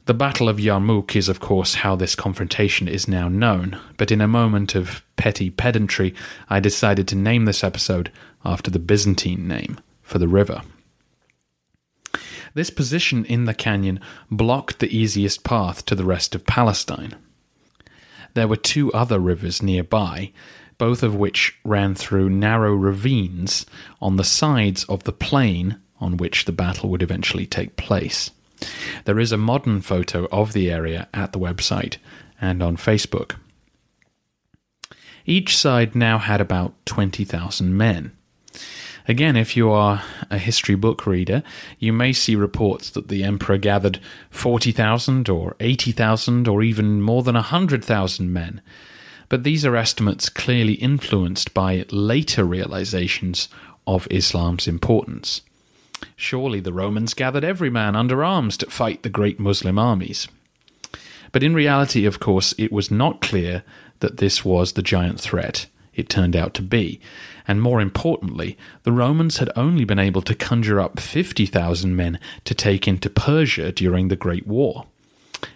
the 0.07 0.15
Battle 0.15 0.49
of 0.49 0.59
Yarmouk 0.59 1.17
is, 1.17 1.29
of 1.29 1.41
course, 1.41 1.75
how 1.75 1.97
this 1.97 2.15
confrontation 2.15 2.87
is 2.87 3.09
now 3.09 3.29
known, 3.29 3.79
but 3.97 4.13
in 4.13 4.21
a 4.21 4.29
moment 4.29 4.77
of 4.77 5.03
petty 5.17 5.51
pedantry, 5.51 6.15
I 6.49 6.61
decided 6.61 7.09
to 7.09 7.17
name 7.17 7.45
this 7.45 7.65
episode 7.65 8.13
after 8.45 8.71
the 8.71 8.79
Byzantine 8.79 9.49
name 9.49 9.81
for 10.03 10.19
the 10.19 10.29
river. 10.29 10.63
This 12.55 12.71
position 12.71 13.25
in 13.25 13.47
the 13.47 13.55
canyon 13.55 13.99
blocked 14.31 14.79
the 14.79 14.97
easiest 14.97 15.43
path 15.43 15.85
to 15.87 15.97
the 15.97 16.05
rest 16.05 16.37
of 16.37 16.47
Palestine. 16.47 17.17
There 18.35 18.49
were 18.49 18.57
two 18.57 18.93
other 18.93 19.19
rivers 19.19 19.61
nearby, 19.61 20.31
both 20.79 21.03
of 21.03 21.17
which 21.17 21.59
ran 21.65 21.97
through 21.97 22.31
narrow 22.31 22.75
ravines 22.75 23.67
on 24.01 24.17
the 24.17 24.25
sides 24.25 24.85
of 24.85 25.03
the 25.03 25.13
plain 25.13 25.81
on 26.01 26.17
which 26.17 26.45
the 26.45 26.53
battle 26.53 26.91
would 26.91 27.03
eventually 27.03 27.47
take 27.47 27.77
place. 27.77 28.31
There 29.05 29.19
is 29.19 29.33
a 29.33 29.37
modern 29.37 29.81
photo 29.81 30.27
of 30.33 30.53
the 30.53 30.71
area 30.71 31.09
at 31.13 31.33
the 31.33 31.39
website 31.39 31.97
and 32.41 32.63
on 32.63 32.77
Facebook. 32.77 33.37
Each 35.25 35.57
side 35.57 35.95
now 35.95 36.19
had 36.19 36.41
about 36.41 36.75
20,000 36.87 37.77
men. 37.77 38.13
Again, 39.09 39.37
if 39.37 39.57
you 39.57 39.71
are 39.71 40.03
a 40.31 40.39
history 40.39 40.75
book 40.75 41.07
reader, 41.07 41.43
you 41.79 41.93
may 41.93 42.13
see 42.13 42.35
reports 42.35 42.91
that 42.91 43.09
the 43.09 43.23
emperor 43.23 43.57
gathered 43.57 44.01
40,000 44.31 45.29
or 45.29 45.55
80,000 45.61 46.49
or 46.49 46.63
even 46.63 47.01
more 47.01 47.23
than 47.23 47.37
100,000 47.37 48.33
men. 48.33 48.61
But 49.29 49.45
these 49.45 49.65
are 49.65 49.77
estimates 49.77 50.29
clearly 50.29 50.75
influenced 50.75 51.55
by 51.55 51.85
later 51.91 52.45
realizations 52.45 53.49
of 53.87 54.09
Islam's 54.11 54.67
importance. 54.67 55.43
Surely 56.17 56.61
the 56.61 56.73
Romans 56.73 57.15
gathered 57.15 57.45
every 57.45 57.71
man 57.71 57.97
under 57.97 58.25
arms 58.25 58.57
to 58.59 58.71
fight 58.71 59.03
the 59.03 59.09
great 59.09 59.39
Muslim 59.39 59.79
armies. 59.79 60.29
But 61.33 61.43
in 61.43 61.55
reality, 61.55 62.07
of 62.07 62.21
course, 62.21 62.55
it 62.59 62.73
was 62.73 62.91
not 62.91 63.21
clear 63.21 63.63
that 64.01 64.19
this 64.19 64.45
was 64.45 64.73
the 64.73 64.83
giant 64.83 65.21
threat 65.21 65.67
it 65.95 66.09
turned 66.09 66.37
out 66.37 66.55
to 66.55 66.63
be. 66.63 67.01
And 67.49 67.61
more 67.61 67.81
importantly, 67.81 68.57
the 68.83 68.93
Romans 68.93 69.39
had 69.39 69.51
only 69.57 69.85
been 69.85 69.99
able 69.99 70.23
to 70.23 70.35
conjure 70.35 70.81
up 70.81 71.01
50,000 71.01 71.97
men 71.97 72.21
to 72.45 72.55
take 72.55 72.87
into 72.87 73.11
Persia 73.11 73.73
during 73.73 74.09
the 74.09 74.17
Great 74.17 74.47
War. 74.47 74.87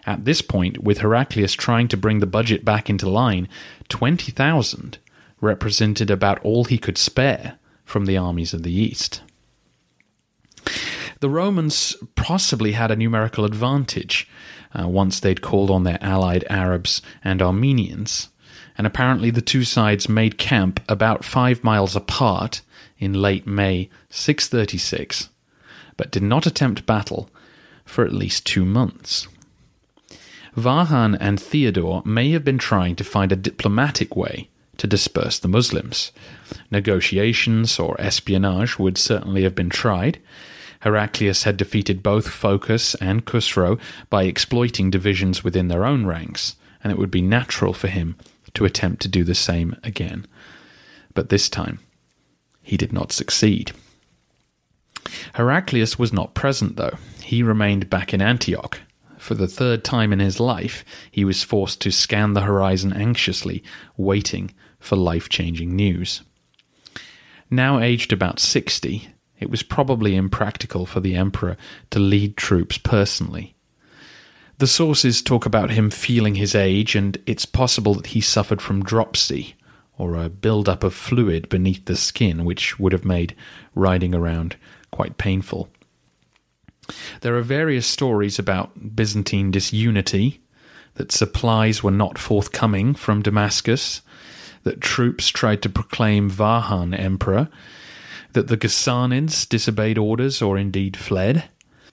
At 0.06 0.25
this 0.25 0.42
point, 0.42 0.82
with 0.82 0.99
Heraclius 0.99 1.52
trying 1.54 1.88
to 1.88 1.97
bring 1.97 2.20
the 2.20 2.26
budget 2.26 2.64
back 2.64 2.88
into 2.88 3.09
line, 3.09 3.49
20,000 3.88 4.99
represented 5.40 6.11
about 6.11 6.38
all 6.40 6.64
he 6.64 6.78
could 6.78 6.99
spare 6.99 7.59
from 7.85 8.06
the 8.06 8.16
armies 8.16 8.54
of 8.54 8.62
the 8.62 8.73
East. 8.73 9.23
The 11.21 11.31
Romans 11.31 11.97
possibly 12.14 12.73
had 12.73 12.90
a 12.90 12.97
numerical 12.97 13.45
advantage 13.45 14.29
uh, 14.79 14.88
once 14.88 15.21
they'd 15.21 15.43
called 15.43 15.71
on 15.71 15.85
their 15.85 15.99
allied 16.00 16.45
Arabs 16.49 17.02
and 17.23 17.43
Armenians, 17.43 18.29
and 18.79 18.87
apparently 18.87 19.31
the 19.31 19.43
two 19.43 19.64
sides 19.64 20.09
made 20.09 20.38
camp 20.38 20.81
about 20.88 21.25
five 21.25 21.62
miles 21.62 21.95
apart 21.95 22.62
in 22.99 23.12
late 23.12 23.47
May 23.47 23.90
636, 24.09 25.29
but 25.97 26.11
did 26.11 26.23
not 26.23 26.47
attempt 26.47 26.87
battle 26.87 27.29
for 27.85 28.05
at 28.05 28.12
least 28.12 28.47
two 28.47 28.64
months. 28.64 29.29
Vahan 30.57 31.17
and 31.21 31.40
Theodore 31.40 32.02
may 32.05 32.31
have 32.31 32.45
been 32.45 32.59
trying 32.59 32.97
to 32.97 33.05
find 33.05 33.33
a 33.33 33.37
diplomatic 33.37 34.17
way 34.17 34.49
to 34.79 34.87
disperse 34.87 35.38
the 35.38 35.49
Muslims. 35.49 36.12
Negotiations 36.71 37.79
or 37.79 38.00
espionage 38.00 38.79
would 38.79 38.97
certainly 38.97 39.43
have 39.43 39.55
been 39.55 39.69
tried. 39.69 40.19
Heraclius 40.80 41.44
had 41.44 41.56
defeated 41.56 42.02
both 42.02 42.28
Phocas 42.28 42.94
and 43.00 43.25
Khusro 43.25 43.78
by 44.08 44.25
exploiting 44.25 44.90
divisions 44.90 45.44
within 45.44 45.68
their 45.68 45.84
own 45.84 46.06
ranks, 46.06 46.56
and 46.82 46.90
it 46.90 46.99
would 46.99 47.10
be 47.10 47.22
natural 47.22 47.72
for 47.72 47.88
him 47.88 48.16
to 48.54 48.64
attempt 48.64 49.02
to 49.02 49.08
do 49.08 49.22
the 49.25 49.34
same 49.34 49.76
again. 49.84 50.26
But 51.14 51.28
this 51.28 51.49
time, 51.49 51.80
he 52.62 52.76
did 52.76 52.92
not 52.92 53.12
succeed. 53.12 53.72
Heraclius 55.34 55.99
was 55.99 56.12
not 56.12 56.34
present, 56.34 56.76
though. 56.76 56.96
He 57.22 57.42
remained 57.42 57.90
back 57.90 58.14
in 58.14 58.22
Antioch, 58.22 58.80
for 59.20 59.34
the 59.34 59.46
third 59.46 59.84
time 59.84 60.14
in 60.14 60.18
his 60.18 60.40
life, 60.40 60.82
he 61.10 61.26
was 61.26 61.42
forced 61.42 61.80
to 61.82 61.92
scan 61.92 62.32
the 62.32 62.40
horizon 62.40 62.92
anxiously, 62.92 63.62
waiting 63.99 64.50
for 64.78 64.96
life 64.96 65.28
changing 65.28 65.76
news. 65.76 66.22
Now 67.50 67.80
aged 67.80 68.14
about 68.14 68.40
60, 68.40 69.10
it 69.40 69.50
was 69.50 69.62
probably 69.62 70.14
impractical 70.14 70.87
for 70.87 71.00
the 71.00 71.16
Emperor 71.16 71.56
to 71.90 71.99
lead 71.99 72.37
troops 72.37 72.78
personally. 72.78 73.54
The 74.59 74.66
sources 74.66 75.23
talk 75.23 75.47
about 75.47 75.70
him 75.70 75.90
feeling 75.90 76.35
his 76.35 76.54
age, 76.54 76.94
and 76.94 77.16
it's 77.26 77.47
possible 77.47 77.94
that 77.94 78.09
he 78.09 78.20
suffered 78.20 78.61
from 78.61 78.85
dropsy, 78.85 79.54
or 79.97 80.14
a 80.14 80.28
build-up 80.28 80.85
of 80.85 80.94
fluid 80.94 81.49
beneath 81.49 81.87
the 81.87 81.97
skin, 81.97 82.44
which 82.44 82.78
would 82.78 82.92
have 82.92 83.04
made 83.04 83.35
riding 83.75 84.14
around 84.14 84.56
quite 84.90 85.16
painful. 85.16 85.70
There 87.23 87.37
are 87.37 87.42
various 87.42 87.87
stories 87.87 88.38
about 88.38 88.94
Byzantine 88.94 89.50
disunity, 89.50 90.40
that 90.94 91.12
supplies 91.12 91.82
were 91.82 91.90
not 91.90 92.18
forthcoming 92.18 92.94
from 92.94 93.23
Damascus, 93.23 94.02
that 94.64 94.80
troops 94.80 95.28
tried 95.28 95.62
to 95.62 95.70
proclaim 95.70 96.30
Vahan 96.30 96.99
emperor, 96.99 97.49
that 98.32 98.49
the 98.49 98.56
Ghassanids 98.56 99.49
disobeyed 99.49 99.99
orders 99.99 100.40
or 100.40 100.56
indeed 100.56 100.96
fled. 100.96 101.44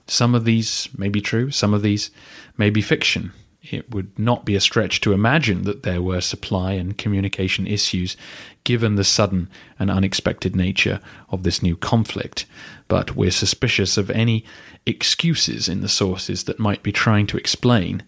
Some 0.07 0.35
of 0.35 0.45
these 0.45 0.89
may 0.97 1.09
be 1.09 1.21
true, 1.21 1.51
some 1.51 1.73
of 1.73 1.81
these 1.81 2.11
may 2.57 2.69
be 2.69 2.81
fiction. 2.81 3.31
It 3.61 3.91
would 3.91 4.17
not 4.17 4.45
be 4.45 4.55
a 4.55 4.61
stretch 4.61 5.01
to 5.01 5.11
imagine 5.11 5.63
that 5.63 5.83
there 5.83 6.01
were 6.01 6.21
supply 6.21 6.73
and 6.73 6.97
communication 6.97 7.67
issues 7.67 8.15
given 8.63 8.95
the 8.95 9.03
sudden 9.03 9.49
and 9.77 9.91
unexpected 9.91 10.55
nature 10.55 11.01
of 11.29 11.43
this 11.43 11.61
new 11.61 11.75
conflict, 11.75 12.45
but 12.87 13.15
we're 13.15 13.31
suspicious 13.31 13.97
of 13.97 14.09
any 14.11 14.45
excuses 14.85 15.67
in 15.67 15.81
the 15.81 15.89
sources 15.89 16.45
that 16.45 16.59
might 16.59 16.83
be 16.83 16.91
trying 16.91 17.27
to 17.27 17.37
explain 17.37 18.03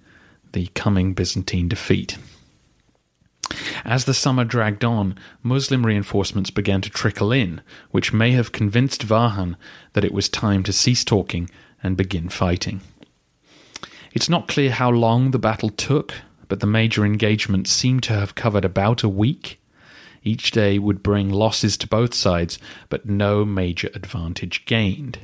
the 0.53 0.67
coming 0.75 1.13
Byzantine 1.13 1.67
defeat. 1.67 2.17
As 3.83 4.05
the 4.05 4.13
summer 4.13 4.43
dragged 4.43 4.85
on, 4.85 5.15
Muslim 5.41 5.85
reinforcements 5.85 6.51
began 6.51 6.81
to 6.81 6.89
trickle 6.89 7.31
in, 7.31 7.61
which 7.91 8.13
may 8.13 8.31
have 8.31 8.51
convinced 8.51 9.05
Vahan 9.05 9.55
that 9.93 10.03
it 10.03 10.13
was 10.13 10.29
time 10.29 10.63
to 10.63 10.73
cease 10.73 11.03
talking 11.03 11.49
and 11.81 11.97
begin 11.97 12.29
fighting. 12.29 12.81
It's 14.13 14.29
not 14.29 14.47
clear 14.47 14.71
how 14.71 14.89
long 14.89 15.31
the 15.31 15.39
battle 15.39 15.69
took, 15.69 16.13
but 16.47 16.59
the 16.59 16.67
major 16.67 17.05
engagement 17.05 17.67
seemed 17.67 18.03
to 18.03 18.13
have 18.13 18.35
covered 18.35 18.65
about 18.65 19.03
a 19.03 19.09
week. 19.09 19.61
Each 20.23 20.51
day 20.51 20.79
would 20.79 21.01
bring 21.01 21.29
losses 21.29 21.77
to 21.77 21.87
both 21.87 22.13
sides, 22.13 22.59
but 22.89 23.05
no 23.05 23.45
major 23.45 23.89
advantage 23.93 24.65
gained. 24.65 25.19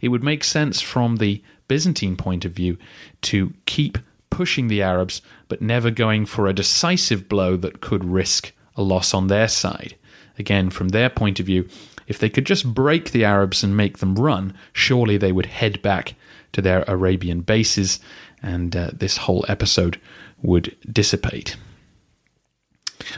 It 0.00 0.08
would 0.08 0.22
make 0.22 0.44
sense 0.44 0.80
from 0.80 1.16
the 1.16 1.42
Byzantine 1.68 2.16
point 2.16 2.44
of 2.44 2.52
view 2.52 2.78
to 3.22 3.52
keep 3.66 3.98
pushing 4.30 4.68
the 4.68 4.82
Arabs, 4.82 5.22
but 5.48 5.62
never 5.62 5.90
going 5.90 6.26
for 6.26 6.46
a 6.46 6.52
decisive 6.52 7.28
blow 7.28 7.56
that 7.56 7.80
could 7.80 8.04
risk 8.04 8.52
a 8.76 8.82
loss 8.82 9.14
on 9.14 9.26
their 9.26 9.48
side. 9.48 9.96
Again, 10.38 10.70
from 10.70 10.90
their 10.90 11.10
point 11.10 11.40
of 11.40 11.46
view, 11.46 11.68
if 12.06 12.18
they 12.18 12.30
could 12.30 12.46
just 12.46 12.74
break 12.74 13.10
the 13.10 13.24
Arabs 13.24 13.62
and 13.62 13.76
make 13.76 13.98
them 13.98 14.14
run, 14.14 14.54
surely 14.72 15.16
they 15.16 15.32
would 15.32 15.46
head 15.46 15.82
back 15.82 16.14
to 16.52 16.62
their 16.62 16.84
Arabian 16.88 17.40
bases 17.40 18.00
and 18.42 18.74
uh, 18.74 18.90
this 18.92 19.18
whole 19.18 19.44
episode 19.48 20.00
would 20.42 20.76
dissipate. 20.90 21.56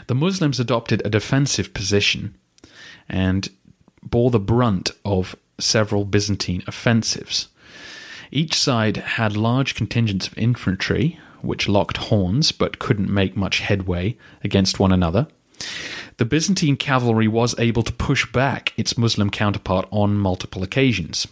The 0.07 0.14
Muslims 0.14 0.59
adopted 0.59 1.03
a 1.05 1.11
defensive 1.11 1.73
position 1.75 2.37
and 3.09 3.49
bore 4.03 4.31
the 4.31 4.40
brunt 4.40 4.90
of 5.05 5.37
several 5.59 6.05
Byzantine 6.05 6.62
offensives. 6.66 7.49
Each 8.31 8.55
side 8.55 8.97
had 8.97 9.37
large 9.37 9.75
contingents 9.75 10.27
of 10.27 10.38
infantry, 10.38 11.19
which 11.43 11.69
locked 11.69 11.97
horns 11.97 12.53
but 12.53 12.79
couldn't 12.79 13.12
make 13.12 13.37
much 13.37 13.61
headway 13.61 14.16
against 14.45 14.79
one 14.79 14.93
another. 14.93 15.27
The 16.19 16.25
Byzantine 16.25 16.77
cavalry 16.77 17.29
was 17.29 17.59
able 17.59 17.83
to 17.83 17.93
push 17.93 18.31
back 18.31 18.73
its 18.77 18.97
Muslim 18.97 19.31
counterpart 19.31 19.88
on 19.90 20.16
multiple 20.16 20.62
occasions. 20.62 21.27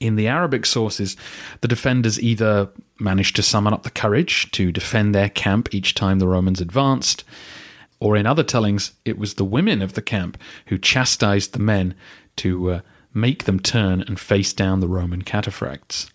In 0.00 0.16
the 0.16 0.26
Arabic 0.26 0.66
sources, 0.66 1.16
the 1.60 1.68
defenders 1.68 2.20
either 2.20 2.70
managed 2.98 3.36
to 3.36 3.42
summon 3.42 3.72
up 3.72 3.82
the 3.82 3.90
courage 3.90 4.50
to 4.52 4.72
defend 4.72 5.14
their 5.14 5.28
camp 5.28 5.74
each 5.74 5.94
time 5.94 6.18
the 6.18 6.28
Romans 6.28 6.60
advanced, 6.60 7.24
or 8.00 8.16
in 8.16 8.26
other 8.26 8.42
tellings, 8.42 8.92
it 9.04 9.18
was 9.18 9.34
the 9.34 9.44
women 9.44 9.80
of 9.80 9.94
the 9.94 10.02
camp 10.02 10.36
who 10.66 10.76
chastised 10.76 11.52
the 11.52 11.58
men 11.58 11.94
to 12.36 12.70
uh, 12.70 12.80
make 13.14 13.44
them 13.44 13.60
turn 13.60 14.02
and 14.02 14.18
face 14.18 14.52
down 14.52 14.80
the 14.80 14.88
Roman 14.88 15.22
cataphracts. 15.22 16.10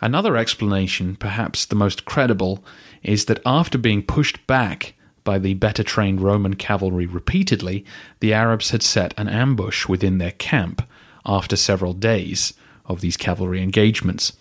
Another 0.00 0.36
explanation, 0.36 1.16
perhaps 1.16 1.64
the 1.64 1.76
most 1.76 2.04
credible, 2.04 2.64
is 3.02 3.26
that 3.26 3.40
after 3.46 3.78
being 3.78 4.02
pushed 4.02 4.46
back 4.46 4.94
by 5.24 5.38
the 5.38 5.54
better 5.54 5.82
trained 5.82 6.20
Roman 6.20 6.54
cavalry 6.54 7.06
repeatedly, 7.06 7.84
the 8.20 8.32
Arabs 8.32 8.70
had 8.70 8.82
set 8.82 9.14
an 9.16 9.28
ambush 9.28 9.88
within 9.88 10.18
their 10.18 10.32
camp 10.32 10.86
after 11.24 11.56
several 11.56 11.94
days 11.94 12.52
of 12.86 13.00
these 13.00 13.16
cavalry 13.16 13.62
engagements. 13.62 14.34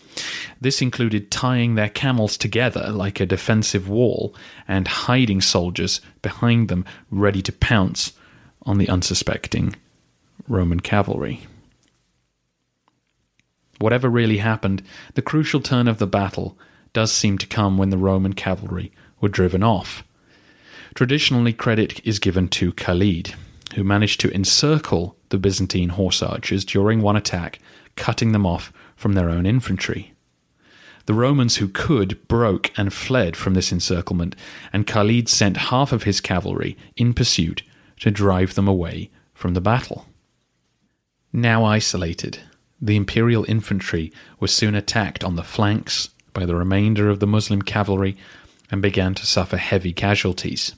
This 0.60 0.82
included 0.82 1.32
tying 1.32 1.75
their 1.75 1.89
camels 1.89 2.36
together 2.38 2.89
like 2.89 3.19
a 3.19 3.25
defensive 3.25 3.88
wall 3.88 4.36
and 4.67 4.88
hiding 4.88 5.39
soldiers 5.39 6.01
behind 6.21 6.67
them 6.67 6.84
ready 7.10 7.41
to 7.41 7.53
pounce 7.53 8.12
on 8.63 8.77
the 8.77 8.89
unsuspecting 8.89 9.75
Roman 10.47 10.79
cavalry. 10.79 11.47
Whatever 13.79 14.10
really 14.10 14.38
happened, 14.38 14.84
the 15.15 15.21
crucial 15.21 15.60
turn 15.60 15.88
of 15.88 15.97
the 15.97 16.08
battle 16.08 16.58
does 16.93 17.12
seem 17.12 17.38
to 17.39 17.47
come 17.47 17.77
when 17.77 17.89
the 17.89 17.97
Roman 17.97 18.34
cavalry 18.34 18.91
were 19.19 19.29
driven 19.29 19.63
off. 19.63 20.03
Traditionally, 20.93 21.53
credit 21.53 21.99
is 22.06 22.19
given 22.19 22.47
to 22.49 22.71
Khalid, 22.73 23.34
who 23.75 23.84
managed 23.84 24.19
to 24.21 24.34
encircle 24.34 25.17
the 25.29 25.38
Byzantine 25.38 25.89
horse 25.89 26.21
archers 26.21 26.63
during 26.63 27.01
one 27.01 27.15
attack, 27.15 27.60
cutting 27.95 28.32
them 28.32 28.45
off 28.45 28.71
from 28.95 29.13
their 29.13 29.29
own 29.29 29.45
infantry. 29.45 30.13
The 31.06 31.13
Romans 31.13 31.58
who 31.58 31.67
could 31.67 32.25
broke 32.27 32.71
and 32.77 32.93
fled 32.93 33.36
from 33.36 33.56
this 33.56 33.71
encirclement, 33.71 34.36
and 34.71 34.88
Khalid 34.88 35.27
sent 35.27 35.58
half 35.58 35.91
of 35.91 36.03
his 36.03 36.21
cavalry 36.21 36.77
in 36.95 37.13
pursuit 37.13 37.63
to 38.01 38.12
drive 38.12 38.53
them 38.53 38.67
away 38.67 39.10
from 39.34 39.53
the 39.56 39.62
battle. 39.62 40.06
Now 41.35 41.65
isolated, 41.65 42.39
the 42.79 42.95
imperial 42.95 43.43
infantry 43.47 44.13
was 44.39 44.53
soon 44.53 44.75
attacked 44.75 45.23
on 45.23 45.35
the 45.35 45.43
flanks 45.43 46.09
by 46.31 46.45
the 46.45 46.55
remainder 46.55 47.09
of 47.09 47.19
the 47.19 47.25
Muslim 47.25 47.63
cavalry 47.63 48.15
and 48.69 48.83
began 48.83 49.15
to 49.15 49.25
suffer 49.25 49.57
heavy 49.57 49.93
casualties. 49.93 50.75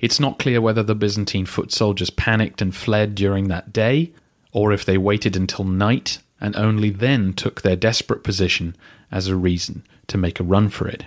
It's 0.00 0.20
not 0.20 0.38
clear 0.38 0.60
whether 0.60 0.84
the 0.84 0.94
Byzantine 0.94 1.46
foot 1.46 1.72
soldiers 1.72 2.10
panicked 2.10 2.62
and 2.62 2.74
fled 2.74 3.16
during 3.16 3.48
that 3.48 3.72
day, 3.72 4.12
or 4.52 4.72
if 4.72 4.84
they 4.84 4.96
waited 4.96 5.34
until 5.34 5.64
night 5.64 6.18
and 6.40 6.54
only 6.54 6.90
then 6.90 7.32
took 7.32 7.62
their 7.62 7.76
desperate 7.76 8.22
position 8.22 8.76
as 9.10 9.26
a 9.26 9.36
reason 9.36 9.84
to 10.06 10.18
make 10.18 10.38
a 10.38 10.44
run 10.44 10.68
for 10.68 10.86
it. 10.86 11.04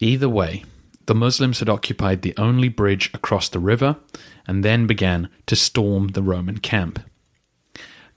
Either 0.00 0.28
way, 0.28 0.64
the 1.06 1.14
Muslims 1.14 1.58
had 1.58 1.68
occupied 1.68 2.22
the 2.22 2.34
only 2.36 2.68
bridge 2.68 3.10
across 3.12 3.48
the 3.48 3.58
river 3.58 3.96
and 4.46 4.64
then 4.64 4.86
began 4.86 5.28
to 5.46 5.56
storm 5.56 6.08
the 6.08 6.22
Roman 6.22 6.58
camp. 6.58 7.00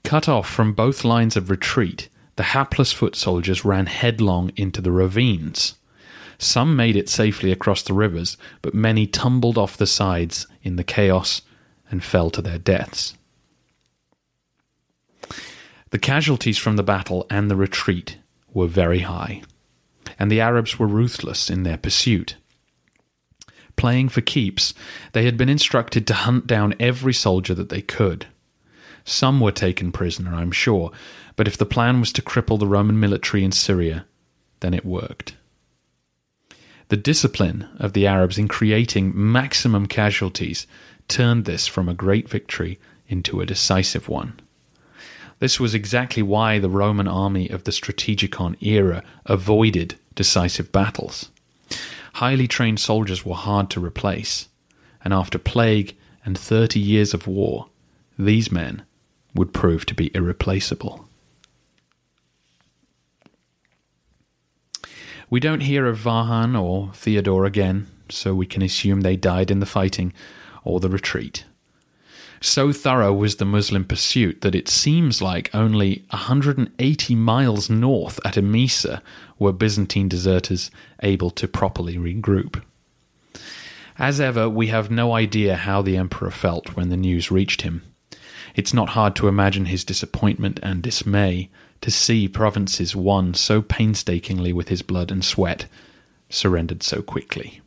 Cut 0.04 0.28
off 0.28 0.48
from 0.48 0.72
both 0.72 1.04
lines 1.04 1.36
of 1.36 1.50
retreat 1.50 2.08
the 2.36 2.44
hapless 2.44 2.92
foot 2.92 3.16
soldiers 3.16 3.64
ran 3.64 3.86
headlong 3.86 4.52
into 4.56 4.80
the 4.80 4.92
ravines. 4.92 5.74
Some 6.38 6.76
made 6.76 6.96
it 6.96 7.08
safely 7.08 7.50
across 7.50 7.82
the 7.82 7.94
rivers, 7.94 8.36
but 8.60 8.74
many 8.74 9.06
tumbled 9.06 9.56
off 9.56 9.78
the 9.78 9.86
sides 9.86 10.46
in 10.62 10.76
the 10.76 10.84
chaos 10.84 11.40
and 11.90 12.04
fell 12.04 12.30
to 12.30 12.42
their 12.42 12.58
deaths. 12.58 13.14
The 15.90 15.98
casualties 15.98 16.58
from 16.58 16.76
the 16.76 16.82
battle 16.82 17.26
and 17.30 17.50
the 17.50 17.56
retreat 17.56 18.18
were 18.52 18.66
very 18.66 19.00
high, 19.00 19.42
and 20.18 20.30
the 20.30 20.40
Arabs 20.40 20.78
were 20.78 20.86
ruthless 20.86 21.48
in 21.48 21.62
their 21.62 21.78
pursuit. 21.78 22.36
Playing 23.76 24.08
for 24.08 24.22
keeps, 24.22 24.74
they 25.12 25.24
had 25.24 25.36
been 25.36 25.48
instructed 25.48 26.06
to 26.06 26.14
hunt 26.14 26.46
down 26.46 26.74
every 26.80 27.12
soldier 27.12 27.54
that 27.54 27.68
they 27.68 27.82
could. 27.82 28.26
Some 29.04 29.38
were 29.38 29.52
taken 29.52 29.92
prisoner, 29.92 30.34
I'm 30.34 30.50
sure, 30.50 30.90
but 31.36 31.46
if 31.46 31.56
the 31.56 31.66
plan 31.66 32.00
was 32.00 32.12
to 32.14 32.22
cripple 32.22 32.58
the 32.58 32.66
Roman 32.66 32.98
military 32.98 33.44
in 33.44 33.52
Syria, 33.52 34.06
then 34.60 34.74
it 34.74 34.84
worked. 34.84 35.36
The 36.88 36.96
discipline 36.96 37.68
of 37.78 37.92
the 37.92 38.06
Arabs 38.06 38.38
in 38.38 38.48
creating 38.48 39.12
maximum 39.14 39.86
casualties 39.86 40.66
turned 41.08 41.44
this 41.44 41.66
from 41.66 41.88
a 41.88 41.94
great 41.94 42.28
victory 42.28 42.78
into 43.08 43.40
a 43.40 43.46
decisive 43.46 44.08
one. 44.08 44.40
This 45.38 45.60
was 45.60 45.74
exactly 45.74 46.22
why 46.22 46.58
the 46.58 46.70
Roman 46.70 47.06
army 47.06 47.48
of 47.48 47.64
the 47.64 47.70
Strategikon 47.70 48.56
era 48.62 49.02
avoided 49.26 49.96
decisive 50.14 50.72
battles. 50.72 51.30
Highly 52.16 52.48
trained 52.48 52.80
soldiers 52.80 53.26
were 53.26 53.34
hard 53.34 53.68
to 53.68 53.84
replace, 53.84 54.48
and 55.04 55.12
after 55.12 55.38
plague 55.38 55.94
and 56.24 56.38
30 56.38 56.80
years 56.80 57.12
of 57.12 57.26
war, 57.26 57.68
these 58.18 58.50
men 58.50 58.84
would 59.34 59.52
prove 59.52 59.84
to 59.84 59.94
be 59.94 60.10
irreplaceable. 60.14 61.10
We 65.28 65.40
don't 65.40 65.60
hear 65.60 65.84
of 65.84 65.98
Vahan 65.98 66.58
or 66.58 66.90
Theodore 66.94 67.44
again, 67.44 67.86
so 68.08 68.34
we 68.34 68.46
can 68.46 68.62
assume 68.62 69.02
they 69.02 69.16
died 69.16 69.50
in 69.50 69.60
the 69.60 69.66
fighting 69.66 70.14
or 70.64 70.80
the 70.80 70.88
retreat. 70.88 71.44
So 72.46 72.72
thorough 72.72 73.12
was 73.12 73.36
the 73.36 73.44
Muslim 73.44 73.84
pursuit 73.84 74.42
that 74.42 74.54
it 74.54 74.68
seems 74.68 75.20
like 75.20 75.52
only 75.52 76.04
180 76.10 77.14
miles 77.16 77.68
north 77.68 78.20
at 78.24 78.34
Emesa 78.34 79.02
were 79.36 79.52
Byzantine 79.52 80.08
deserters 80.08 80.70
able 81.02 81.30
to 81.30 81.48
properly 81.48 81.96
regroup. 81.96 82.62
As 83.98 84.20
ever, 84.20 84.48
we 84.48 84.68
have 84.68 84.92
no 84.92 85.12
idea 85.12 85.56
how 85.56 85.82
the 85.82 85.96
emperor 85.96 86.30
felt 86.30 86.76
when 86.76 86.88
the 86.88 86.96
news 86.96 87.32
reached 87.32 87.62
him. 87.62 87.82
It's 88.54 88.72
not 88.72 88.90
hard 88.90 89.16
to 89.16 89.28
imagine 89.28 89.66
his 89.66 89.82
disappointment 89.82 90.60
and 90.62 90.84
dismay 90.84 91.50
to 91.80 91.90
see 91.90 92.28
provinces 92.28 92.94
won 92.94 93.34
so 93.34 93.60
painstakingly 93.60 94.52
with 94.52 94.68
his 94.68 94.82
blood 94.82 95.10
and 95.10 95.24
sweat 95.24 95.66
surrendered 96.30 96.84
so 96.84 97.02
quickly. 97.02 97.60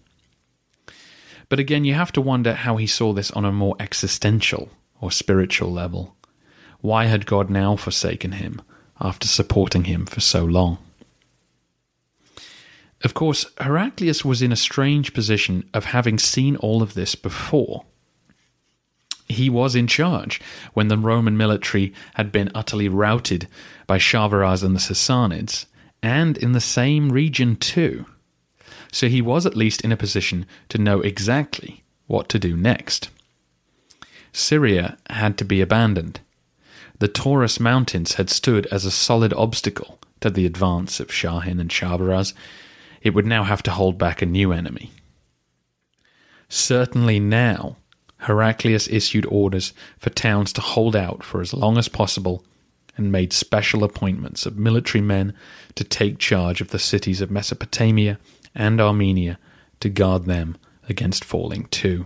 But 1.49 1.59
again, 1.59 1.83
you 1.83 1.95
have 1.95 2.12
to 2.13 2.21
wonder 2.21 2.53
how 2.53 2.77
he 2.77 2.85
saw 2.85 3.12
this 3.12 3.31
on 3.31 3.43
a 3.43 3.51
more 3.51 3.75
existential 3.79 4.69
or 5.01 5.12
spiritual 5.12 5.71
level. 5.71 6.15
Why 6.81 7.05
had 7.05 7.25
God 7.25 7.49
now 7.49 7.75
forsaken 7.75 8.33
him 8.33 8.62
after 9.01 9.27
supporting 9.27 9.85
him 9.85 10.05
for 10.05 10.21
so 10.21 10.45
long? 10.45 10.77
Of 13.03 13.13
course, 13.13 13.45
Heraclius 13.59 14.23
was 14.23 14.41
in 14.41 14.51
a 14.51 14.57
strange 14.57 15.13
position 15.13 15.67
of 15.73 15.85
having 15.85 16.19
seen 16.19 16.55
all 16.57 16.83
of 16.83 16.93
this 16.93 17.15
before. 17.15 17.85
He 19.27 19.49
was 19.49 19.75
in 19.75 19.88
charge 19.88 20.41
when 20.73 20.88
the 20.88 20.97
Roman 20.97 21.38
military 21.38 21.93
had 22.15 22.31
been 22.31 22.51
utterly 22.53 22.89
routed 22.89 23.47
by 23.88 23.99
Shahrbaraz 23.99 24.63
and 24.63 24.75
the 24.75 24.79
Sassanids, 24.79 25.65
and 26.03 26.38
in 26.38 26.51
the 26.51 26.62
same 26.62 27.12
region 27.12 27.55
too 27.55 28.05
so 28.91 29.08
he 29.08 29.21
was 29.21 29.45
at 29.45 29.58
least 29.58 29.82
in 29.82 29.91
a 29.91 29.97
position 29.97 30.45
to 30.69 30.78
know 30.78 31.02
exactly 31.02 31.84
what 32.08 32.30
to 32.30 32.39
do 32.39 32.58
next. 32.58 33.10
Syria 34.32 34.97
had 35.10 35.38
to 35.38 35.45
be 35.45 35.62
abandoned. 35.62 36.19
The 36.99 37.08
Taurus 37.08 37.60
Mountains 37.60 38.15
had 38.15 38.30
stood 38.30 38.65
as 38.67 38.86
a 38.86 38.91
solid 38.91 39.34
obstacle 39.34 39.99
to 40.21 40.30
the 40.30 40.45
advance 40.45 40.99
of 40.99 41.13
Shahin 41.13 41.60
and 41.60 41.69
Shahrbaraz. 41.69 42.34
It 43.02 43.12
would 43.12 43.25
now 43.25 43.43
have 43.43 43.63
to 43.63 43.71
hold 43.71 43.97
back 43.97 44.21
a 44.21 44.25
new 44.25 44.52
enemy. 44.52 44.91
Certainly 46.49 47.19
now, 47.19 47.78
Heraclius 48.23 48.89
issued 48.89 49.25
orders 49.28 49.71
for 49.97 50.10
towns 50.10 50.52
to 50.54 50.62
hold 50.62 50.95
out 50.95 51.23
for 51.23 51.41
as 51.41 51.54
long 51.54 51.78
as 51.78 51.88
possible 51.88 52.43
and 52.97 53.12
made 53.12 53.32
special 53.32 53.84
appointments 53.84 54.45
of 54.45 54.58
military 54.58 55.02
men 55.02 55.34
to 55.75 55.86
take 55.86 56.17
charge 56.17 56.60
of 56.60 56.69
the 56.69 56.80
cities 56.80 57.21
of 57.21 57.32
Mesopotamia 57.32 58.19
and 58.55 58.81
Armenia 58.81 59.39
to 59.79 59.89
guard 59.89 60.25
them 60.25 60.57
against 60.88 61.23
falling 61.23 61.65
too. 61.65 62.05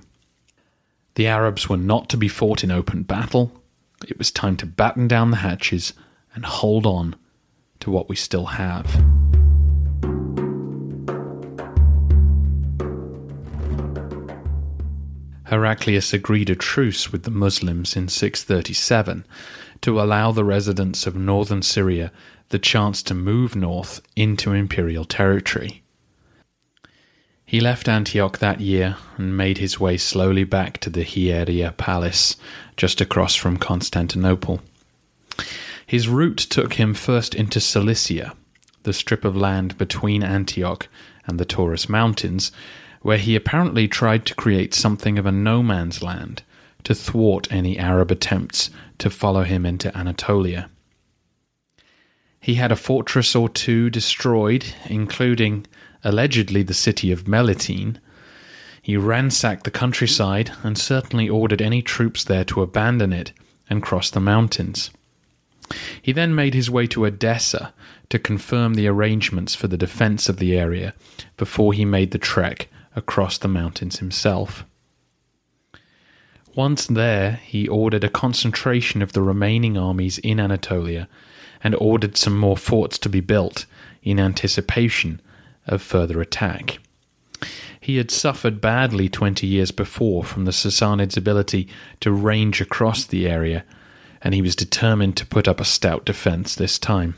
The 1.16 1.28
Arabs 1.28 1.70
were 1.70 1.78
not 1.78 2.10
to 2.10 2.18
be 2.18 2.28
fought 2.28 2.64
in 2.64 2.72
open 2.72 3.04
battle. 3.04 3.52
It 4.08 4.18
was 4.18 4.32
time 4.32 4.58
to 4.58 4.66
batten 4.66 5.08
down 5.08 5.32
the 5.32 5.38
hatches 5.38 5.94
and 6.34 6.46
hold 6.46 6.86
on 6.86 7.16
to 7.80 7.92
what 7.92 8.10
we 8.10 8.16
still 8.16 8.46
have. 8.46 8.86
Heraclius 15.54 16.14
agreed 16.14 16.50
a 16.50 16.56
truce 16.56 17.12
with 17.12 17.24
the 17.24 17.32
Muslims 17.32 17.96
in 17.96 18.08
637 18.08 19.24
to 19.82 20.02
allow 20.02 20.32
the 20.32 20.44
residents 20.44 21.06
of 21.06 21.16
northern 21.16 21.62
Syria 21.62 22.12
the 22.50 22.58
chance 22.58 23.04
to 23.04 23.14
move 23.14 23.56
north 23.56 24.02
into 24.16 24.54
imperial 24.54 25.06
territory. 25.06 25.83
He 27.54 27.62
left 27.62 27.88
Antioch 27.88 28.40
that 28.40 28.62
year 28.62 28.98
and 29.16 29.38
made 29.38 29.60
his 29.60 29.80
way 29.80 29.96
slowly 29.98 30.44
back 30.44 30.80
to 30.80 30.90
the 30.90 31.04
Hieria 31.04 31.78
Palace, 31.78 32.36
just 32.76 33.00
across 33.00 33.36
from 33.36 33.58
Constantinople. 33.58 34.60
His 35.86 36.08
route 36.08 36.40
took 36.40 36.74
him 36.74 36.96
first 36.96 37.36
into 37.36 37.60
Cilicia, 37.60 38.34
the 38.82 38.92
strip 38.92 39.24
of 39.24 39.36
land 39.36 39.78
between 39.78 40.24
Antioch 40.24 40.88
and 41.28 41.40
the 41.40 41.46
Taurus 41.46 41.88
Mountains, 41.88 42.52
where 43.04 43.20
he 43.20 43.36
apparently 43.36 43.88
tried 43.88 44.26
to 44.26 44.34
create 44.34 44.74
something 44.74 45.20
of 45.20 45.28
a 45.28 45.32
no 45.32 45.62
man's 45.62 46.02
land 46.02 46.42
to 46.84 46.96
thwart 46.96 47.48
any 47.52 47.78
Arab 47.78 48.10
attempts 48.10 48.72
to 48.98 49.12
follow 49.12 49.44
him 49.44 49.64
into 49.64 49.96
Anatolia. 49.96 50.72
He 52.40 52.56
had 52.56 52.72
a 52.72 52.76
fortress 52.76 53.36
or 53.36 53.48
two 53.48 53.92
destroyed, 53.92 54.66
including 54.88 55.68
allegedly 56.04 56.64
the 56.64 56.74
city 56.74 57.12
of 57.12 57.26
Melitene, 57.26 57.98
he 58.82 58.98
ransacked 58.98 59.64
the 59.64 59.72
countryside 59.72 60.52
and 60.62 60.78
certainly 60.78 61.30
ordered 61.30 61.62
any 61.62 61.82
troops 61.82 62.24
there 62.24 62.44
to 62.46 62.62
abandon 62.62 63.14
it 63.14 63.32
and 63.70 63.82
cross 63.82 64.10
the 64.10 64.20
mountains. 64.20 64.92
He 66.02 66.12
then 66.12 66.36
made 66.36 66.54
his 66.54 66.70
way 66.70 66.88
to 66.88 67.06
Edessa 67.06 67.74
to 68.10 68.20
confirm 68.20 68.74
the 68.74 68.88
arrangements 68.88 69.56
for 69.56 69.68
the 69.68 69.78
defense 69.78 70.28
of 70.28 70.38
the 70.38 70.58
area 70.58 70.94
before 71.38 71.74
he 71.74 71.86
made 71.86 72.12
the 72.12 72.18
trek 72.18 72.68
across 72.96 73.38
the 73.38 73.48
mountains 73.48 74.00
himself. 74.00 74.66
Once 76.56 76.86
there, 76.86 77.40
he 77.44 77.68
ordered 77.68 78.04
a 78.04 78.10
concentration 78.10 79.02
of 79.02 79.14
the 79.14 79.22
remaining 79.22 79.78
armies 79.78 80.20
in 80.20 80.40
Anatolia 80.40 81.08
and 81.64 81.74
ordered 81.76 82.18
some 82.18 82.38
more 82.38 82.58
forts 82.58 83.00
to 83.00 83.10
be 83.10 83.22
built 83.22 83.66
in 84.04 84.20
anticipation 84.20 85.22
of 85.68 85.82
further 85.82 86.22
attack. 86.22 86.80
He 87.80 87.98
had 87.98 88.12
suffered 88.12 88.62
badly 88.62 89.10
20 89.10 89.46
years 89.46 89.72
before 89.72 90.24
from 90.24 90.46
the 90.46 90.52
Sassanids' 90.52 91.18
ability 91.18 91.68
to 92.00 92.12
range 92.12 92.62
across 92.62 93.04
the 93.04 93.28
area, 93.28 93.66
and 94.22 94.34
he 94.34 94.42
was 94.42 94.56
determined 94.56 95.18
to 95.18 95.26
put 95.26 95.48
up 95.48 95.60
a 95.60 95.66
stout 95.66 96.06
defense 96.06 96.56
this 96.56 96.80
time. 96.80 97.16